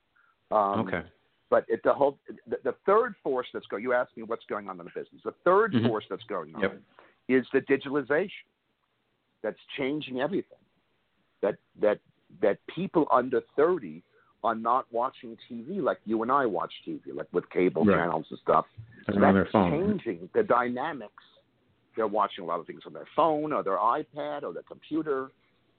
[0.52, 1.02] Um, Okay.
[1.50, 3.84] But it, the whole the, the third force that's going.
[3.84, 5.22] You asked me what's going on in the business.
[5.24, 5.88] The 3rd Mhm.
[5.88, 6.82] force that's going on Yep.
[7.30, 8.32] is the digitalization.
[9.44, 10.58] That's changing everything.
[11.42, 12.00] That that
[12.42, 14.02] that people under thirty
[14.44, 17.96] are not watching TV like you and I watch TV, like with cable Right.
[17.96, 18.66] channels and stuff.
[19.08, 20.00] So that's on their phone.
[20.00, 21.24] changing the dynamics.
[21.96, 25.32] They're watching a lot of things on their phone or their iPad or their computer.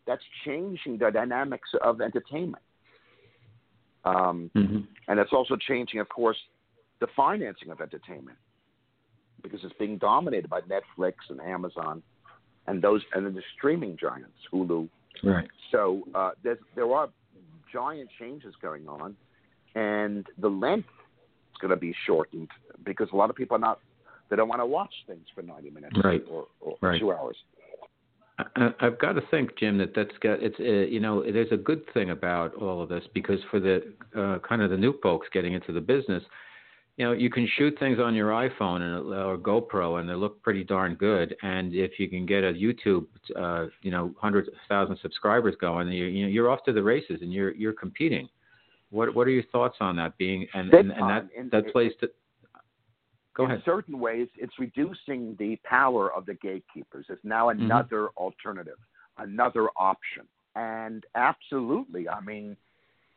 [0.06, 2.62] That's changing the dynamics of entertainment.
[4.04, 6.36] Um, hmm and it's also changing, of course,
[7.00, 8.38] the financing of entertainment
[9.42, 12.02] because it's being dominated by Netflix and Amazon
[12.66, 14.88] and those and then the streaming giants, Hulu.
[15.22, 15.48] Right.
[15.70, 17.10] So uh, there are
[17.74, 19.16] giant changes going on,
[19.74, 22.48] and the length is going to be shortened
[22.84, 23.80] because a lot of people are not
[24.30, 26.24] they don't want to watch things for 90 minutes Right.
[26.30, 26.98] or, or Right.
[26.98, 27.36] two hours.
[28.38, 31.56] I, I've got to think, Jim, that that's got it's uh, you know there's a
[31.56, 35.28] good thing about all of this because for the uh, kind of the new folks
[35.32, 36.22] getting into the business,
[36.96, 40.40] you know you can shoot things on your iPhone and or GoPro and they look
[40.42, 41.34] pretty darn good.
[41.42, 45.88] And if you can get a YouTube, uh, you know, hundreds of thousand subscribers going,
[45.88, 48.28] you, you know you're off to the races and you're you're competing.
[48.90, 51.28] What what are your thoughts on that being and and, and that.
[51.36, 52.08] And that plays to
[53.36, 53.62] Go in ahead.
[53.64, 57.06] certain ways, it's reducing the power of the gatekeepers.
[57.08, 57.64] It's now Mm-hmm.
[57.64, 58.78] another alternative,
[59.18, 60.22] another option.
[60.54, 62.56] And absolutely, I mean,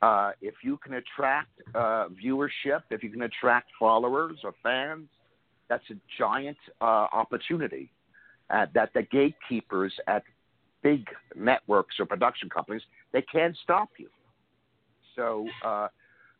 [0.01, 5.07] uh, if you can attract uh, viewership, if you can attract followers or fans,
[5.69, 7.89] that's a giant uh, opportunity
[8.49, 10.23] uh, that the gatekeepers at
[10.83, 11.05] big
[11.35, 14.07] networks or production companies they can't stop you.
[15.15, 15.87] So uh,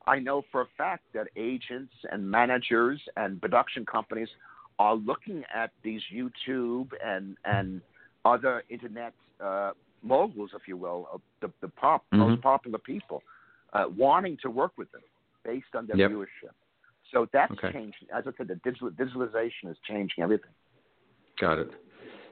[0.05, 4.29] I know for a fact that agents and managers and production companies
[4.79, 7.81] are looking at these YouTube and and
[8.23, 9.71] other internet uh,
[10.03, 12.19] moguls, if you will, of the, the pop Mhm.
[12.19, 13.23] most popular people,
[13.73, 15.01] uh, wanting to work with them
[15.43, 16.11] based on their Yep.
[16.11, 16.53] viewership.
[17.11, 17.71] So that's Okay.
[17.71, 18.09] changing.
[18.13, 20.51] As I said, the digital, digitalization is changing everything.
[21.39, 21.71] Got it.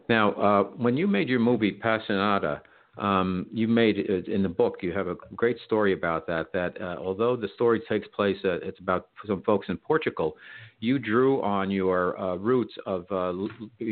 [0.09, 2.61] Now, uh, when you made your movie Passionada,
[2.97, 4.77] um, you made it in the book.
[4.81, 6.51] You have a great story about that.
[6.53, 10.37] That uh, although the story takes place, uh, it's about some folks in Portugal.
[10.79, 13.33] You drew on your uh, roots of uh,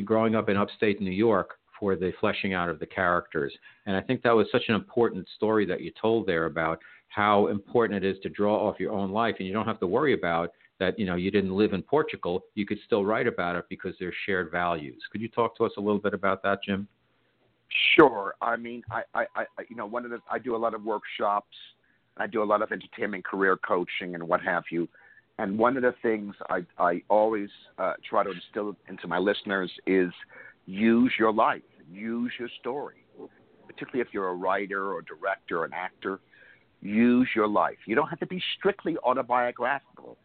[0.06, 3.54] growing up in upstate New York for the fleshing out of the characters,
[3.86, 6.80] and I think that was such an important story that you told there about
[7.14, 9.88] how important it is to draw off your own life, and you don't have to
[9.88, 13.56] worry about that you know you didn't live in Portugal, you could still write about
[13.56, 15.02] it because there's shared values.
[15.12, 16.88] Could you talk to us a little bit about that, Jim?
[17.96, 18.36] Sure.
[18.42, 20.84] I mean, I, I, I you know, one of the I do a lot of
[20.84, 21.56] workshops.
[22.18, 24.88] I do a lot of entertainment career coaching and what have you.
[25.40, 27.50] And one of the things I, I always
[27.80, 30.12] uh, try to instill into my listeners is
[30.68, 33.04] use your life, use your story,
[33.66, 36.20] particularly if you're a writer or director or an actor.
[36.84, 37.78] Use your life.
[37.86, 40.18] You don't have to be strictly autobiographical,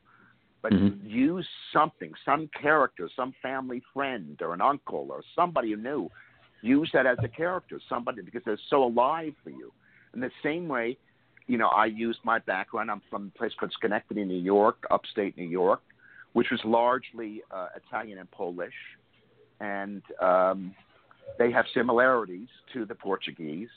[0.61, 0.99] but Mhm.
[1.09, 6.11] use something, some character, some family friend or an uncle or somebody you knew.
[6.61, 9.73] Use that as a character, somebody because they're so alive for you.
[10.15, 10.99] In the same way,
[11.47, 12.91] you know, I used my background.
[12.91, 15.83] I'm from a place called Schenectady, New York, upstate New York,
[16.33, 18.75] which was largely uh, Italian and Polish,
[19.61, 20.75] and um,
[21.39, 23.71] they have similarities to the Portuguese.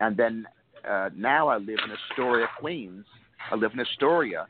[0.00, 0.46] And then
[0.88, 3.04] uh, now I live in Astoria, Queens.
[3.50, 4.46] I live in Astoria,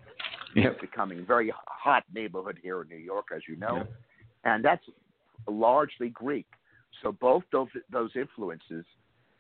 [0.55, 0.81] Yep.
[0.81, 3.93] becoming a very hot neighborhood here in New York, as you know, Yep.
[4.45, 4.85] and that's
[5.47, 6.47] largely Greek.
[7.03, 8.85] So both those those influences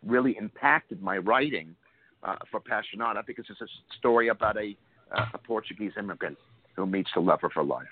[0.06, 1.74] really impacted my writing
[2.22, 3.66] uh, for Passionada because it's a
[3.98, 4.76] story about a
[5.16, 6.38] uh, a Portuguese immigrant
[6.76, 7.86] who meets the lover her life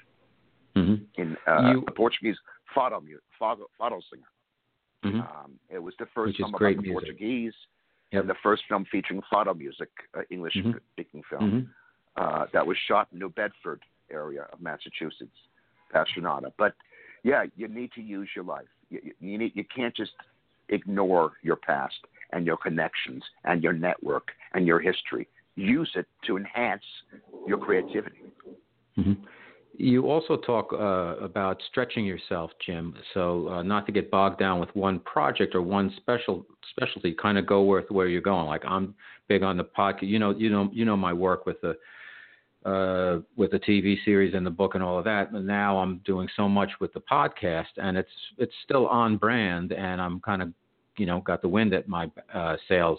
[0.74, 2.36] hmm in uh, You- a Portuguese
[2.74, 3.02] fado,
[3.40, 4.30] fado, fado singer.
[5.02, 6.92] hmm Um, it was the first Which great about the music.
[6.92, 7.54] Portuguese
[8.12, 8.20] Yep.
[8.22, 10.80] and the first film featuring fado music, uh, English Mhm.
[10.92, 11.60] speaking film hmm
[12.22, 15.36] uh, that was shot in the New Bedford area of Massachusetts,
[15.92, 16.50] Passionada.
[16.56, 16.74] But
[17.24, 18.68] yeah, you need to use your life.
[18.88, 20.12] You, you- need you can't just
[20.70, 21.96] ignore your past
[22.32, 25.28] and your connections and your network and your history.
[25.56, 26.84] Use it to enhance
[27.46, 28.22] your creativity.
[28.94, 29.12] hmm
[29.78, 32.94] You also talk uh, about stretching yourself, Jim.
[33.12, 37.12] So uh, not to get bogged down with one project or one special specialty.
[37.12, 38.46] Kind of go with where you're going.
[38.46, 38.94] Like I'm
[39.28, 40.08] big on the podcast.
[40.08, 41.76] You know, you know, you know my work with the
[42.68, 45.32] uh, with the TV series and the book and all of that.
[45.32, 48.08] But now I'm doing so much with the podcast, and it's
[48.38, 50.52] it's still on brand, and I'm kind of
[50.96, 52.98] you know got the wind at my uh, sails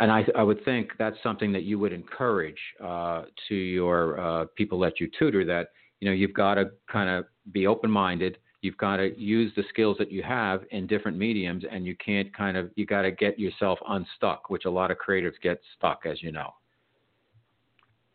[0.00, 4.44] and I, I would think that's something that you would encourage uh, to your uh,
[4.56, 5.44] people that you tutor.
[5.44, 5.68] That
[6.00, 8.38] you know you've got to kind of be open-minded.
[8.60, 12.34] You've got to use the skills that you have in different mediums, and you can't
[12.36, 16.06] kind of you got to get yourself unstuck, which a lot of creatives get stuck,
[16.06, 16.50] as you know.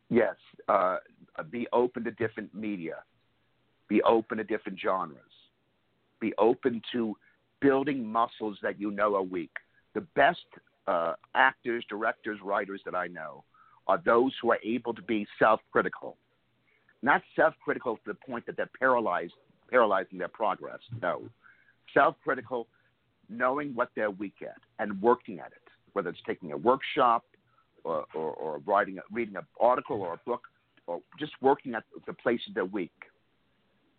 [0.10, 0.36] Yes,
[0.68, 0.98] uh,
[1.50, 2.96] be open to different media.
[3.88, 5.20] Be open to different genres.
[6.20, 7.16] Be open to
[7.62, 9.52] building muscles that you know are weak.
[9.94, 10.40] The best
[10.90, 13.44] uh, actors, directors, writers that I know
[13.88, 16.12] are those who are able to be self-critical.
[17.02, 19.34] not self-critical to the point that they're paralyzed,
[19.70, 20.80] paralyzing their progress.
[21.02, 21.16] No,
[21.94, 22.68] self-critical,
[23.30, 25.66] knowing what they're weak at and working at it.
[25.94, 27.24] Whether it's taking a workshop
[27.84, 30.44] or, or, or writing, a, reading an article or a book,
[30.88, 32.92] or just working at the places they're weak.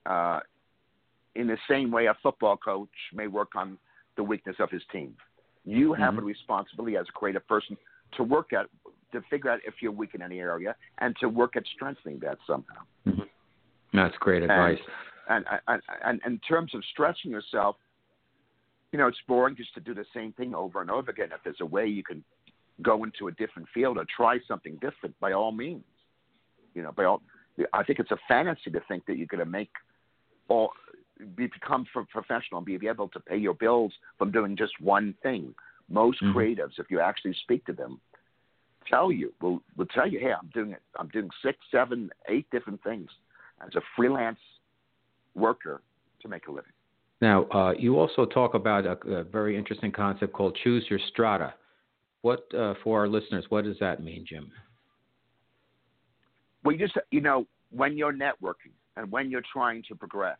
[0.06, 0.40] Uh,
[1.34, 3.78] in the same way, a football coach may work on
[4.16, 5.14] the weakness of his team.
[5.64, 6.22] You have mm-hmm.
[6.22, 7.76] a responsibility as a creative person
[8.16, 8.66] to work at
[9.12, 12.38] to figure out if you're weak in any area and to work at strengthening that
[12.46, 12.82] somehow.
[13.06, 13.22] Mm-hmm.
[13.92, 14.78] That's great advice.
[15.28, 17.76] And, and, and, and in terms of stretching yourself,
[18.92, 21.30] you know, it's boring just to do the same thing over and over again.
[21.32, 22.24] If there's a way you can
[22.82, 25.84] go into a different field or try something different, by all means.
[26.74, 27.20] You know, by all,
[27.72, 29.70] I think it's a fantasy to think that you're going to make
[30.48, 30.70] all
[31.36, 35.54] become professional and be able to pay your bills from doing just one thing.
[35.88, 36.36] Most mm-hmm.
[36.36, 38.00] creatives, if you actually speak to them,
[38.88, 40.82] tell you will will tell you, hey, I'm doing it.
[40.98, 43.10] I'm doing six, seven, eight different things
[43.64, 44.38] as a freelance
[45.34, 45.82] worker
[46.22, 46.72] to make a living.
[47.20, 51.54] Now, uh, you also talk about a, a, very interesting concept called choose your strata.
[52.22, 53.44] What uh, for our listeners?
[53.48, 54.50] What does that mean, Jim?
[56.64, 60.38] Well, you just you know when you're networking and when you're trying to progress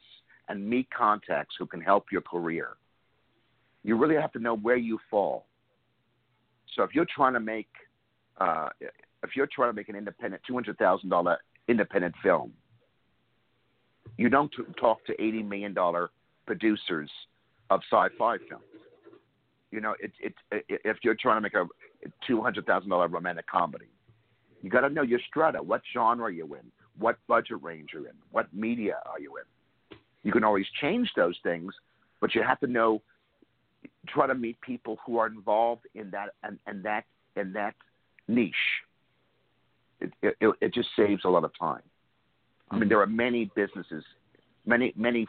[0.51, 2.71] and meet contacts who can help your career,
[3.87, 5.47] you really have to know where you fall.
[6.75, 7.69] So if you're trying to make
[8.39, 8.69] uh,
[9.27, 11.39] if you're trying to make an independent two hundred thousand dollar
[11.69, 12.53] independent film,
[14.17, 16.11] you don't talk to eighty million dollar
[16.47, 17.11] producers
[17.71, 18.65] of sci-fi films.
[19.71, 21.65] You know, it, it, it, if you're trying to make a
[22.27, 23.91] two hundred thousand dollar romantic comedy,
[24.63, 25.63] you got to know your strata.
[25.63, 26.67] What genre are you in?
[26.99, 28.17] What budget range you're in?
[28.33, 29.45] What media are you in?
[30.23, 31.73] You can always change those things,
[32.21, 33.03] but you have to know.
[34.09, 37.05] Try to meet people who are involved in that and, and that
[37.37, 37.75] in that
[38.29, 38.55] niche.
[40.01, 41.83] It, it, it just saves a lot of time.
[42.71, 44.05] I mean, there are many businesses,
[44.67, 45.27] many many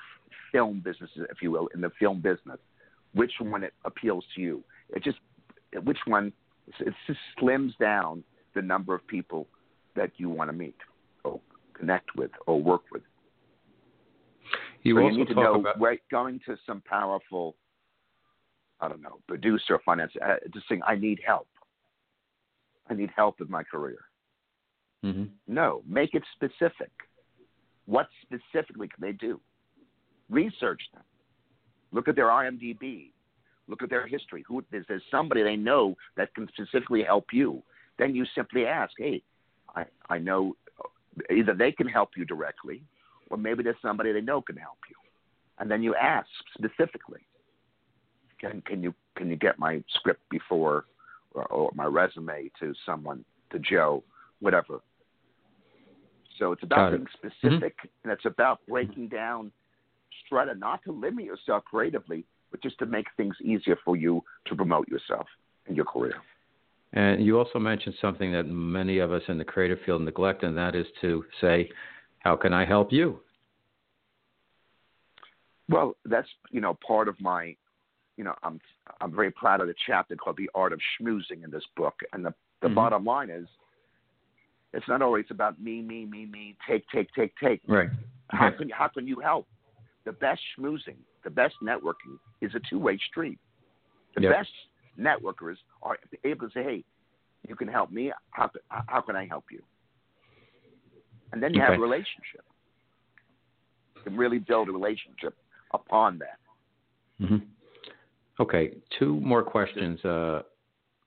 [0.52, 2.60] film businesses, if you will, in the film business.
[3.14, 4.64] Which one it appeals to you?
[4.89, 5.18] It just
[5.84, 6.34] which one
[6.80, 8.24] it just slims down
[8.54, 9.48] the number of people
[9.96, 10.76] that you want to meet
[11.24, 11.39] or
[11.74, 13.04] connect with or work with.
[14.84, 17.56] You so also you need to know about where going to some powerful,
[18.80, 21.48] I don't know, producer or finance, uh, just saying, I need help.
[22.90, 24.00] I need help with my career.
[25.06, 25.26] Mm-hmm.
[25.48, 26.92] No, make it specific.
[27.86, 29.40] What specifically can they do?
[30.30, 31.04] Research them.
[31.92, 33.12] Look at their IMDb.
[33.68, 34.44] Look at their history.
[34.48, 37.64] Who is there somebody they know that can specifically help you?
[37.98, 39.24] Then you simply ask, "Hey,
[39.76, 40.56] I I know
[41.30, 42.84] either they can help you directly,
[43.32, 44.96] or maybe there's somebody they know can help you."
[45.58, 47.22] And then you ask specifically,
[48.40, 50.86] "Can can you can you get my script before
[51.34, 54.04] or, or my resume to someone to Joe,
[54.40, 54.80] whatever?"
[56.38, 57.28] So it's about being mm-hmm.
[57.28, 58.04] specific, mm-hmm.
[58.04, 59.52] and it's about breaking down
[60.26, 64.56] strata, not to limit yourself creatively, but just to make things easier for you to
[64.56, 65.28] promote yourself
[65.68, 66.16] and your career.
[66.94, 70.58] And you also mentioned something that many of us in the creative field neglect, and
[70.58, 71.70] that is to say,
[72.24, 73.22] "How can I help you?"
[75.69, 77.55] Well, that's you know part of my,
[78.17, 78.59] you know, I'm
[78.99, 82.26] I'm very proud of the chapter called "The Art of Schmoozing" in this book, and
[82.26, 82.76] the the mm-hmm.
[82.76, 83.47] bottom line is,
[84.74, 87.61] it's not always about me, me, me, me, take, take, take, take.
[87.67, 87.89] Right.
[88.30, 89.47] How can how can you help?
[90.05, 93.39] The best schmoozing, the best networking is a two way street.
[94.15, 94.34] The yep.
[94.34, 94.49] best
[94.99, 96.84] networkers are able to say, "Hey,
[97.47, 98.11] you can help me.
[98.32, 99.61] How how can I help you?"
[101.32, 101.72] And then you okay.
[101.72, 102.44] have a relationship.
[103.96, 105.36] You can really build a relationship
[105.74, 107.24] upon that.
[107.24, 107.38] Mm-hmm.
[108.40, 110.04] Okay, two more questions.
[110.04, 110.42] Uh,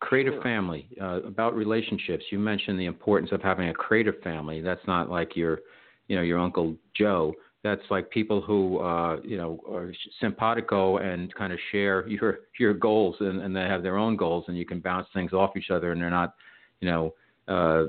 [0.01, 0.43] creative sure.
[0.43, 2.25] family uh, about relationships.
[2.31, 4.61] You mentioned the importance of having a creative family.
[4.61, 5.61] That's not like your,
[6.09, 11.35] you know, your uncle Joe that's like people who uh, you know are simpatico and
[11.35, 14.67] kind of share your your goals and, and they have their own goals and you
[14.67, 16.35] can bounce things off each other and they're not
[16.81, 17.15] you know
[17.49, 17.85] uh,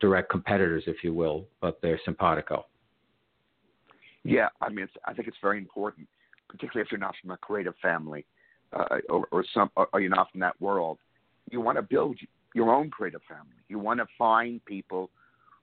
[0.00, 2.64] direct competitors if you will but they're simpatico.
[4.24, 6.06] Yeah i mean i think it's very important
[6.48, 8.24] particularly if you're not from a creative family
[8.72, 10.98] uh, or, or some or you're not from that world.
[11.50, 12.18] You want to build
[12.54, 13.56] your own creative family.
[13.68, 15.10] You want to find people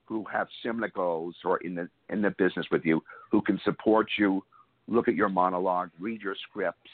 [0.05, 4.07] who have similar goals or in the in the business with you who can support
[4.17, 4.43] you,
[4.87, 6.89] look at your monologue, read your scripts,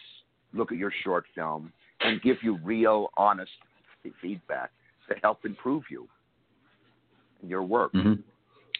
[0.53, 1.71] look at your short film,
[2.01, 3.51] and give you real, honest
[4.21, 4.69] feedback
[5.09, 6.07] to help improve you
[7.43, 7.93] your work.
[7.93, 8.21] Mm-hmm.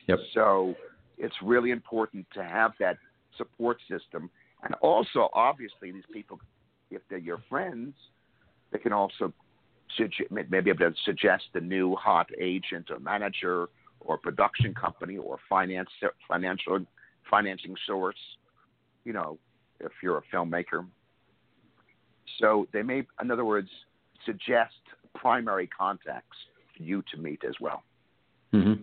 [0.07, 0.19] Yep.
[0.33, 0.75] So
[1.17, 2.97] it's really important to have that
[3.37, 4.29] support system,
[4.63, 6.39] and also obviously these people,
[6.91, 7.93] if they're your friends,
[8.71, 9.33] they can also
[10.29, 13.67] maybe able to suggest the new hot agent or manager
[13.99, 15.89] or production company or finance
[16.27, 16.79] financial
[17.29, 18.17] financing source.
[19.03, 19.37] You know,
[19.79, 20.85] if you're a filmmaker.
[22.39, 23.69] So they may, in other words,
[24.25, 24.73] suggest
[25.13, 26.37] primary contacts
[26.75, 27.83] for you to meet as well.
[28.55, 28.81] Mm-hmm.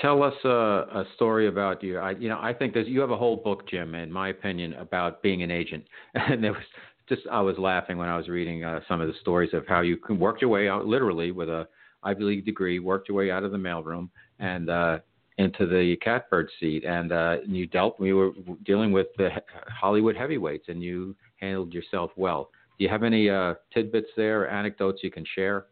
[0.00, 1.98] Tell us a, a story about you.
[1.98, 4.74] I, you know, I think there's you have a whole book, Jim, in my opinion,
[4.74, 5.84] about being an agent,
[6.14, 6.62] and there was
[7.08, 9.80] just I was laughing when I was reading uh, some of the stories of how
[9.80, 11.66] you worked your way out, literally with a
[12.02, 14.08] Ivy League degree, worked your way out of the mailroom
[14.38, 14.98] and uh,
[15.38, 17.98] into the catbird seat, and uh, you dealt.
[17.98, 18.30] We were
[18.64, 19.30] dealing with the
[19.68, 22.50] Hollywood heavyweights, and you handled yourself well.
[22.78, 25.66] Do you have any uh, tidbits there, anecdotes you can share?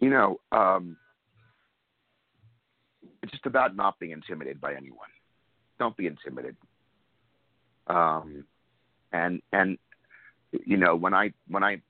[0.00, 0.96] You know, um,
[3.22, 5.08] it's just about not being intimidated by anyone.
[5.78, 6.56] Don't be intimidated.
[7.86, 8.44] Um,
[9.12, 9.78] and and
[10.64, 11.80] you know when I when I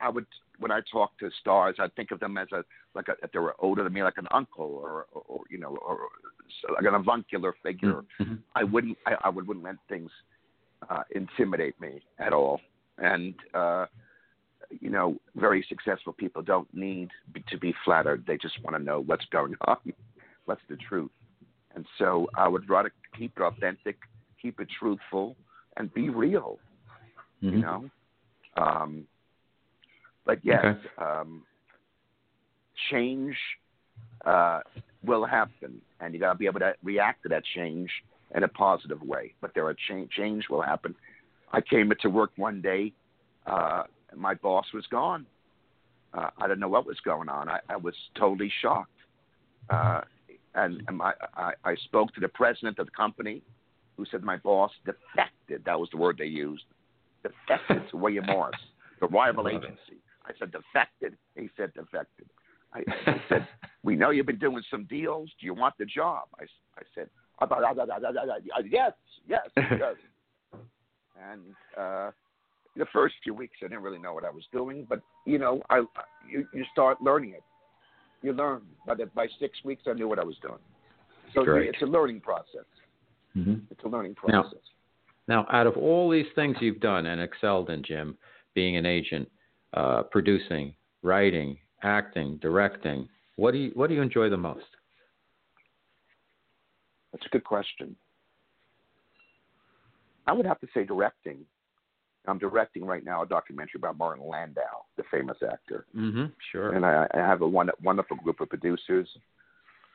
[0.00, 0.26] I would
[0.58, 3.38] when I talk to stars, I think of them as a like a, if they
[3.38, 5.98] were older than me, like an uncle or, or, or you know, or
[6.74, 8.02] like an avuncular figure.
[8.20, 8.34] Mm-hmm.
[8.54, 10.10] I wouldn't I, I would, wouldn't let things
[10.88, 12.60] uh, intimidate me at all.
[12.98, 13.86] And uh,
[14.80, 17.10] you know, very successful people don't need
[17.48, 18.24] to be flattered.
[18.26, 19.76] They just want to know what's going on,
[20.44, 21.10] what's the truth.
[21.74, 23.96] And so I would rather keep it authentic,
[24.40, 25.36] keep it truthful,
[25.76, 26.58] and be real.
[27.42, 27.56] Mm-hmm.
[27.56, 27.90] You know.
[28.56, 29.04] Um,
[30.24, 30.78] but yes, okay.
[30.98, 31.42] um,
[32.90, 33.34] change
[34.24, 34.60] uh,
[35.04, 37.90] will happen, and you got to be able to react to that change
[38.34, 39.34] in a positive way.
[39.40, 40.10] But there are change.
[40.10, 40.94] Change will happen.
[41.52, 42.92] I came into work one day,
[43.46, 43.84] uh,
[44.16, 45.26] my boss was gone.
[46.14, 47.48] Uh, I didn't know what was going on.
[47.48, 48.90] I, I was totally shocked.
[49.70, 50.02] Uh,
[50.54, 53.42] and, and my, I, I spoke to the president of the company,
[53.96, 55.62] who said my boss defected.
[55.64, 56.64] That was the word they used.
[57.22, 58.60] Defected to William Morris,
[59.00, 60.02] the rival agency.
[60.26, 61.16] I said defected.
[61.36, 62.26] He said defected.
[62.74, 63.46] I, I said,
[63.82, 65.30] we know you've been doing some deals.
[65.40, 66.24] Do you want the job?
[66.38, 66.44] I,
[66.78, 67.08] I said,
[68.70, 68.92] yes,
[69.26, 69.96] yes, yes.
[71.30, 71.40] and
[71.78, 72.10] uh,
[72.76, 75.62] the first few weeks, I didn't really know what I was doing, but you know,
[75.70, 75.84] I
[76.28, 77.42] you, you start learning it.
[78.22, 78.62] You learn.
[78.86, 80.60] By the, by six weeks, I knew what I was doing.
[81.34, 81.68] So Great.
[81.68, 82.66] it's a learning process.
[83.36, 83.54] Mm-hmm.
[83.70, 84.60] It's a learning process.
[85.28, 88.16] Now, now, out of all these things you've done and excelled in, Jim,
[88.54, 89.28] being an agent,
[89.74, 93.08] uh, producing, writing, acting, directing?
[93.36, 94.66] What do you what do you enjoy the most?
[97.12, 97.96] That's a good question.
[100.26, 101.38] I would have to say directing.
[102.26, 105.86] I'm directing right now a documentary about Martin Landau, the famous actor.
[105.96, 106.74] Mm-hmm, sure.
[106.74, 109.08] And I, I have a one, wonderful group of producers,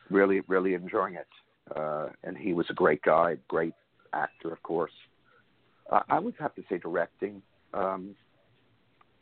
[0.10, 1.28] really, really enjoying it.
[1.76, 3.74] Uh, and he was a great guy, great
[4.14, 4.92] actor, of course.
[5.92, 7.42] Uh, I would have to say directing.
[7.74, 8.16] Um,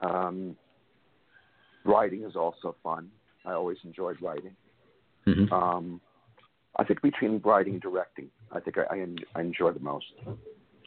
[0.01, 0.55] um,
[1.83, 3.09] writing is also fun.
[3.45, 4.55] I always enjoyed writing.
[5.27, 5.53] Mm-hmm.
[5.53, 6.01] Um,
[6.77, 10.05] I think between writing and directing, I think I, I, I enjoy the most.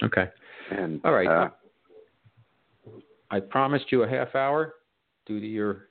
[0.02, 0.28] Okay.
[0.70, 1.26] And all right.
[1.26, 1.48] Uh,
[3.30, 4.74] I promised you a half hour
[5.26, 5.88] due to your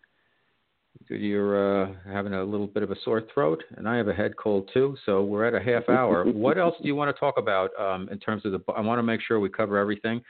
[1.09, 4.35] you're uh, having a little bit of a sore throat, and I have a head
[4.35, 4.97] cold too.
[5.05, 6.25] So we're at a half hour.
[6.31, 8.59] what else do you want to talk about um, in terms of the?
[8.75, 10.21] I want to make sure we cover everything,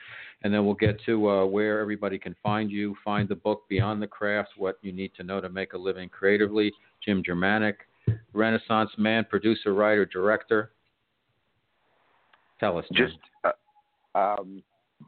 [0.42, 4.02] and then we'll get to uh, where everybody can find you, find the book Beyond
[4.02, 6.72] the Craft, what you need to know to make a living creatively.
[7.04, 7.74] Jim Jermanok,
[8.32, 10.70] Renaissance man, producer, writer, director.
[12.60, 12.84] Tell us.
[12.92, 13.08] Jim.
[13.08, 13.18] Just
[14.14, 14.62] uh, um,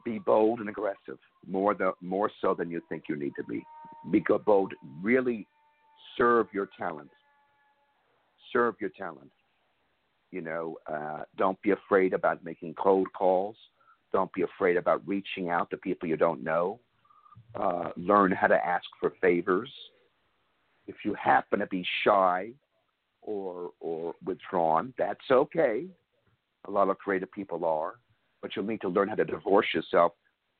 [0.05, 3.63] be bold and aggressive, more the more so than you think you need to be.
[4.11, 4.73] Be bold.
[5.01, 5.47] Really
[6.17, 7.09] serve your talent.
[8.51, 9.31] Serve your talent.
[10.31, 13.55] You know, uh, don't be afraid about making cold calls.
[14.13, 16.79] Don't be afraid about reaching out to people you don't know.
[17.55, 19.69] Uh, learn how to ask for favors.
[20.87, 22.51] If you happen to be shy
[23.21, 25.85] or or withdrawn, that's okay.
[26.65, 27.95] A lot of creative people are,
[28.41, 30.13] but you'll need to learn how to divorce yourself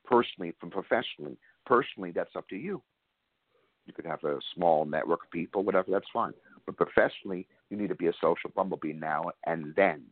[0.04, 1.36] personally from professionally.
[1.66, 2.82] Personally, that's up to you.
[3.86, 6.32] You could have a small network of people, whatever, that's fine.
[6.66, 10.02] But professionally, you need to be a social bumblebee now and then,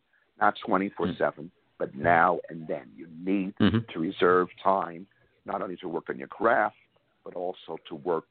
[0.40, 1.16] not 24 mm-hmm.
[1.16, 2.88] 7, but now and then.
[2.96, 3.78] You need mm-hmm.
[3.92, 5.06] to reserve time
[5.46, 6.76] not only to work on your craft,
[7.24, 8.26] but also to work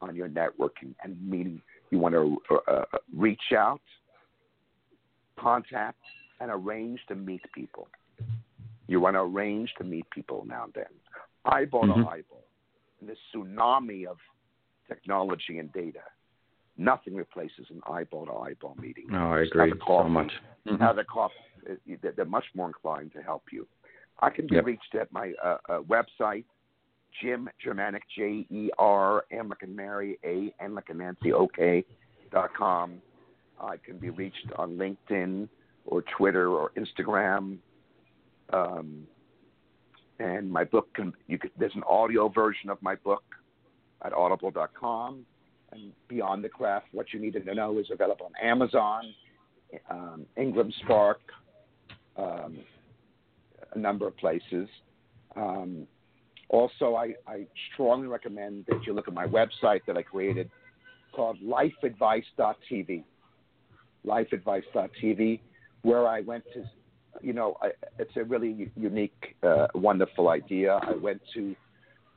[0.00, 1.60] on your networking and meeting.
[1.90, 2.84] You want to uh, uh,
[3.16, 3.80] reach out,
[5.38, 5.98] contact,
[6.40, 7.88] and arrange to meet people.
[8.90, 10.92] You want to arrange to meet people now and then,
[11.44, 12.02] eyeball mm-hmm.
[12.02, 12.44] to eyeball.
[13.00, 14.18] In this tsunami of
[14.88, 16.00] technology and data.
[16.76, 19.06] Nothing replaces an eyeball to eyeball meeting.
[19.08, 20.32] No, I agree so much.
[20.66, 20.82] Mm-hmm.
[20.82, 21.34] Have a coffee.
[22.16, 23.66] They're much more inclined to help you.
[24.20, 24.64] I can be yep.
[24.64, 26.44] reached at my uh, uh, website,
[27.20, 31.84] Jim Jermanok, J E R M like in Mary, A N like in Nancy, OK
[32.32, 33.00] dot com.
[33.60, 35.48] I can be reached on LinkedIn
[35.86, 37.58] or Twitter or Instagram.
[38.52, 39.06] Um,
[40.18, 43.22] and my book can you could, there's an audio version of my book
[44.04, 45.24] at audible.com
[45.72, 49.04] and beyond the craft what you need to know is available on amazon
[49.88, 51.20] um, ingram spark
[52.16, 52.58] um,
[53.74, 54.68] a number of places.
[55.36, 55.86] Um,
[56.48, 60.50] also I, I strongly recommend that you look at my website that i created
[61.14, 63.04] called lifeadvice.tv
[64.04, 65.40] lifeadvice.tv
[65.82, 66.64] where i went to
[67.20, 70.78] you know, I, it's a really unique, uh, wonderful idea.
[70.82, 71.54] I went to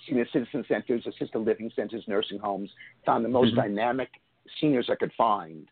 [0.08, 2.70] senior citizen centers, assisted living centers, nursing homes,
[3.06, 3.62] found the most mm-hmm.
[3.62, 4.10] dynamic
[4.60, 5.68] seniors I could find,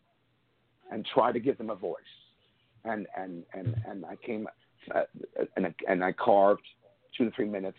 [0.90, 1.96] and try to give them a voice.
[2.84, 4.48] And and and and I came,
[4.94, 5.02] uh,
[5.56, 6.66] and and I carved
[7.16, 7.78] two to three minutes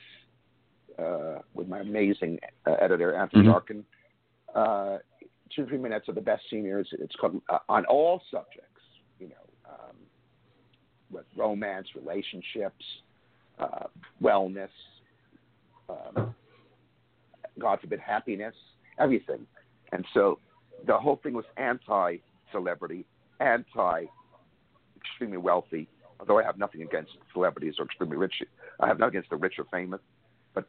[0.97, 3.51] uh, with my amazing uh, editor Anthony mm-hmm.
[3.51, 3.85] Larkin.
[4.55, 4.97] Uh,
[5.53, 6.87] two to three minutes of the best seniors.
[6.93, 8.72] It's called uh, on all subjects.
[11.13, 12.83] With romance, relationships,
[13.59, 13.85] uh,
[14.21, 14.69] wellness,
[15.89, 16.33] um,
[17.59, 18.55] God forbid, happiness,
[18.99, 19.45] everything.
[19.91, 20.39] And so
[20.87, 22.17] the whole thing was anti
[22.51, 23.05] celebrity,
[23.39, 24.05] anti
[24.97, 25.87] extremely wealthy,
[26.19, 28.33] although I have nothing against celebrities or extremely rich.
[28.79, 29.99] I have nothing against the rich or famous,
[30.53, 30.65] but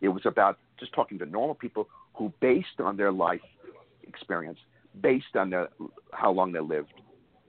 [0.00, 3.40] it was about just talking to normal people who, based on their life
[4.06, 4.58] experience,
[5.00, 5.68] based on their,
[6.12, 6.92] how long they lived,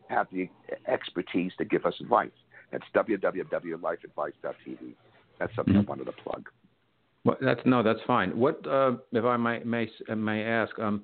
[0.09, 0.49] have the
[0.87, 2.31] expertise to give us advice.
[2.71, 4.93] That's www.lifeadvice.tv.
[5.39, 5.85] That's something mm-hmm.
[5.87, 6.49] I wanted to plug.
[7.25, 8.37] Well, that's no, that's fine.
[8.37, 11.03] What, uh, if I may may, may ask, um,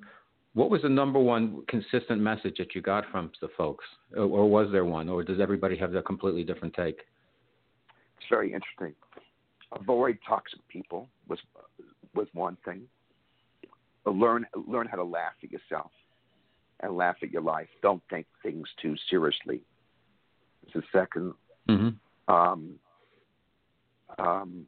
[0.54, 3.84] what was the number one consistent message that you got from the folks,
[4.16, 7.00] or, or was there one, or does everybody have a completely different take?
[8.18, 8.94] It's very interesting.
[9.78, 11.38] Avoid toxic people was
[12.14, 12.82] was one thing.
[14.06, 15.90] Learn learn how to laugh at yourself
[16.80, 17.68] and laugh at your life.
[17.82, 19.62] Don't take things too seriously.
[20.66, 21.34] It's a 2nd
[21.68, 22.34] mm-hmm.
[22.34, 22.74] um,
[24.18, 24.66] um,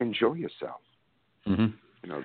[0.00, 0.80] enjoy yourself.
[1.46, 1.66] Mm-hmm.
[2.02, 2.24] You know,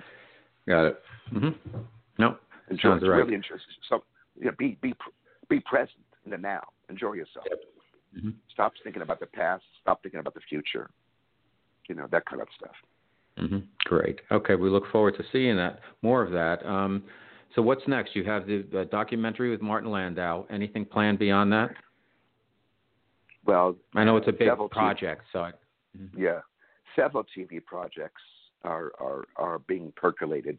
[0.68, 1.02] got it.
[1.32, 1.78] Mm-hmm.
[2.18, 2.36] No,
[2.70, 2.82] enjoy.
[2.82, 3.16] Sounds right.
[3.18, 3.74] Really interesting.
[3.88, 4.04] So,
[4.38, 4.94] you know, be be
[5.48, 6.62] be present in the now.
[6.88, 7.46] Enjoy yourself.
[8.16, 8.30] Mm-hmm.
[8.52, 9.64] Stop thinking about the past.
[9.80, 10.90] Stop thinking about the future.
[11.88, 12.74] You know that kind of stuff.
[13.38, 13.58] Mm-hmm.
[13.84, 14.20] Great.
[14.30, 16.64] Okay, we look forward to seeing that more of that.
[16.64, 17.02] Um,
[17.54, 18.16] so what's next?
[18.16, 20.46] You have the uh, documentary with Martin Landau.
[20.50, 21.70] Anything planned beyond that?
[23.46, 25.52] Well, I know it's a big project, TV, so I,
[25.96, 26.20] mm-hmm.
[26.20, 26.40] yeah,
[26.96, 28.22] several TV projects
[28.64, 30.58] are are are being percolated,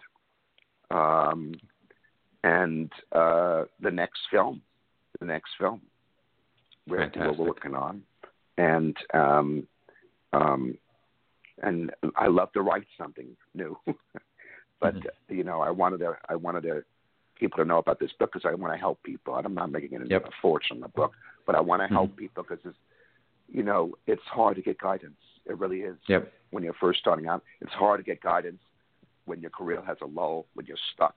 [0.92, 1.54] um,
[2.44, 4.62] and uh, the next film,
[5.20, 5.82] the next film,
[6.88, 8.04] we're, we're working on,
[8.58, 9.68] and um,
[10.32, 10.78] um,
[11.64, 13.78] and I love to write something new.
[14.80, 15.36] But mm-hmm.
[15.36, 16.84] you know, I wanted to I wanted to
[17.36, 19.36] people to know about this book because I want to help people.
[19.36, 20.26] I'm not making it yep.
[20.26, 21.14] a fortune in the book,
[21.46, 22.20] but I want to help mm-hmm.
[22.20, 22.78] people because it's
[23.52, 25.18] you know it's hard to get guidance.
[25.46, 25.98] It really is.
[26.08, 26.32] Yep.
[26.52, 28.60] When you're first starting out, it's hard to get guidance
[29.26, 31.16] when your career has a lull, when you're stuck.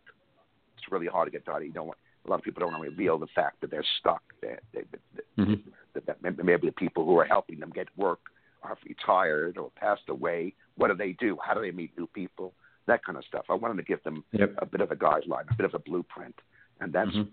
[0.76, 1.68] It's really hard to get guidance.
[1.68, 3.84] You don't want, a lot of people don't want to reveal the fact that they're
[4.00, 4.22] stuck.
[4.40, 5.70] They're, they, they, mm-hmm.
[5.94, 8.20] that, that maybe the people who are helping them get work
[8.62, 10.54] are retired or passed away.
[10.76, 11.38] What do they do?
[11.42, 12.52] How do they meet new people?
[12.88, 13.44] That kind of stuff.
[13.48, 14.54] I wanted to give them yep.
[14.58, 16.34] a bit of a guideline, a bit of a blueprint,
[16.80, 17.30] and that's mm-hmm.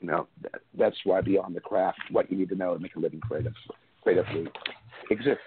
[0.00, 2.94] you know that, that's why beyond the craft, what you need to know to make
[2.94, 3.54] a living creative,
[4.02, 4.48] creatively
[5.10, 5.42] exists.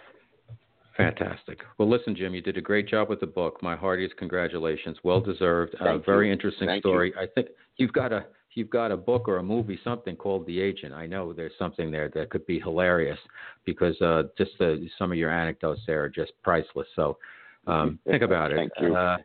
[0.98, 1.60] Fantastic.
[1.78, 3.64] Well, listen, Jim, you did a great job with the book.
[3.64, 4.98] My heartiest congratulations.
[5.04, 5.74] Well deserved.
[5.80, 7.14] Uh, very interesting Thank story.
[7.16, 7.22] You.
[7.22, 7.48] I think
[7.78, 10.94] you've got a you've got a book or a movie, something called The Agent.
[10.94, 13.18] I know there's something there that could be hilarious
[13.66, 16.88] because uh, just the, some of your anecdotes there are just priceless.
[16.96, 17.18] So
[17.68, 18.58] um, think about it.
[18.58, 18.96] Thank you.
[18.96, 19.18] Uh,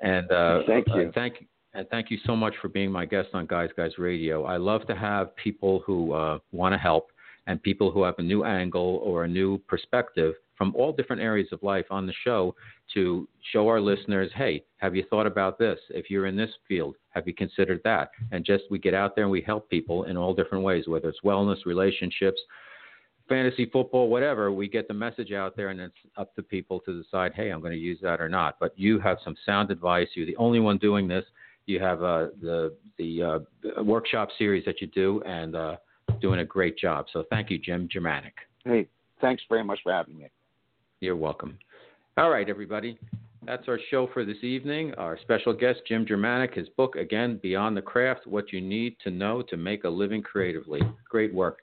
[0.00, 1.08] and uh, thank you.
[1.08, 4.44] Uh, thank and thank you so much for being my guest on Guys Guys Radio.
[4.44, 7.10] I love to have people who uh, want to help
[7.46, 11.48] and people who have a new angle or a new perspective from all different areas
[11.52, 12.54] of life on the show
[12.94, 15.78] to show our listeners, hey, have you thought about this?
[15.90, 18.10] If you're in this field, have you considered that?
[18.30, 21.08] And just we get out there and we help people in all different ways, whether
[21.08, 22.40] it's wellness, relationships,
[23.28, 27.02] fantasy football, whatever, we get the message out there, and it's up to people to
[27.02, 28.56] decide, hey, I'm going to use that or not.
[28.60, 30.08] But you have some sound advice.
[30.14, 31.24] You're the only one doing this.
[31.66, 35.76] You have uh, the the uh, workshop series that you do, and uh,
[36.20, 37.06] doing a great job.
[37.12, 38.32] So thank you, Jim Jermanok.
[38.64, 38.86] Hey,
[39.20, 40.28] thanks very much for having me.
[41.00, 41.58] You're welcome.
[42.18, 42.98] All right, everybody.
[43.46, 44.94] That's our show for this evening.
[44.94, 49.10] Our special guest, Jim Jermanok, his book, again, Beyond the Craft What You Need to
[49.10, 50.80] Know to Make a Living Creatively.
[51.08, 51.58] Great work.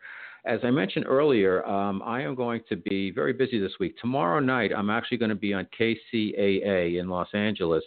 [0.46, 3.98] As I mentioned earlier, um, I am going to be very busy this week.
[4.00, 7.84] Tomorrow night, I'm actually going to be on KCAA in Los Angeles,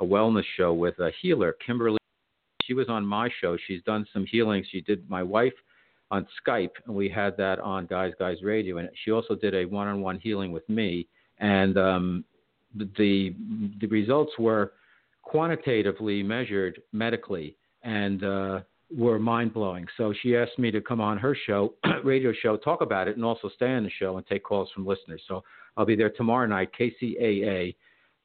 [0.00, 1.98] a wellness show with a healer, Kimberly.
[2.62, 3.56] She was on my show.
[3.66, 4.64] She's done some healing.
[4.70, 5.52] She did my wife
[6.10, 8.78] on Skype, and we had that on Guys Guys Radio.
[8.78, 12.24] And she also did a one-on-one healing with me, and um,
[12.74, 13.34] the
[13.80, 14.72] the results were
[15.22, 18.60] quantitatively measured medically, and uh,
[18.96, 19.86] were mind blowing.
[19.96, 21.74] So she asked me to come on her show,
[22.04, 24.86] radio show, talk about it, and also stay on the show and take calls from
[24.86, 25.22] listeners.
[25.26, 25.42] So
[25.76, 27.74] I'll be there tomorrow night, KCAA,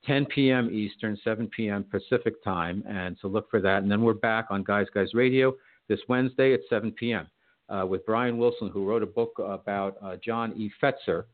[0.06, 0.70] 10 p.m.
[0.72, 1.84] Eastern, 7 p.m.
[1.84, 3.84] Pacific time, and so look for that.
[3.84, 5.56] And then we're back on Guys Guys Radio
[5.88, 7.28] this Wednesday at 7 p.m.
[7.68, 10.72] Uh, with Brian Wilson, who wrote a book about uh, John E.
[10.82, 11.26] Fetzer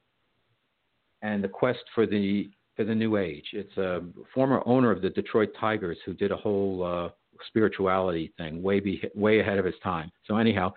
[1.22, 3.46] and the quest for the for the new age.
[3.54, 7.10] It's a former owner of the Detroit Tigers who did a whole uh,
[7.48, 10.12] spirituality thing way be, way ahead of his time.
[10.28, 10.74] So anyhow,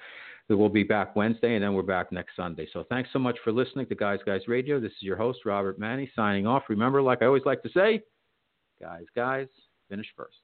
[0.49, 2.69] we'll be back Wednesday and then we're back next Sunday.
[2.73, 4.81] So thanks so much for listening to Guys Guys Radio.
[4.81, 6.65] This is your host Robert Manni signing off.
[6.69, 8.03] Remember, like I always like to say,
[8.81, 9.49] guys, guys,
[9.89, 10.37] finish first.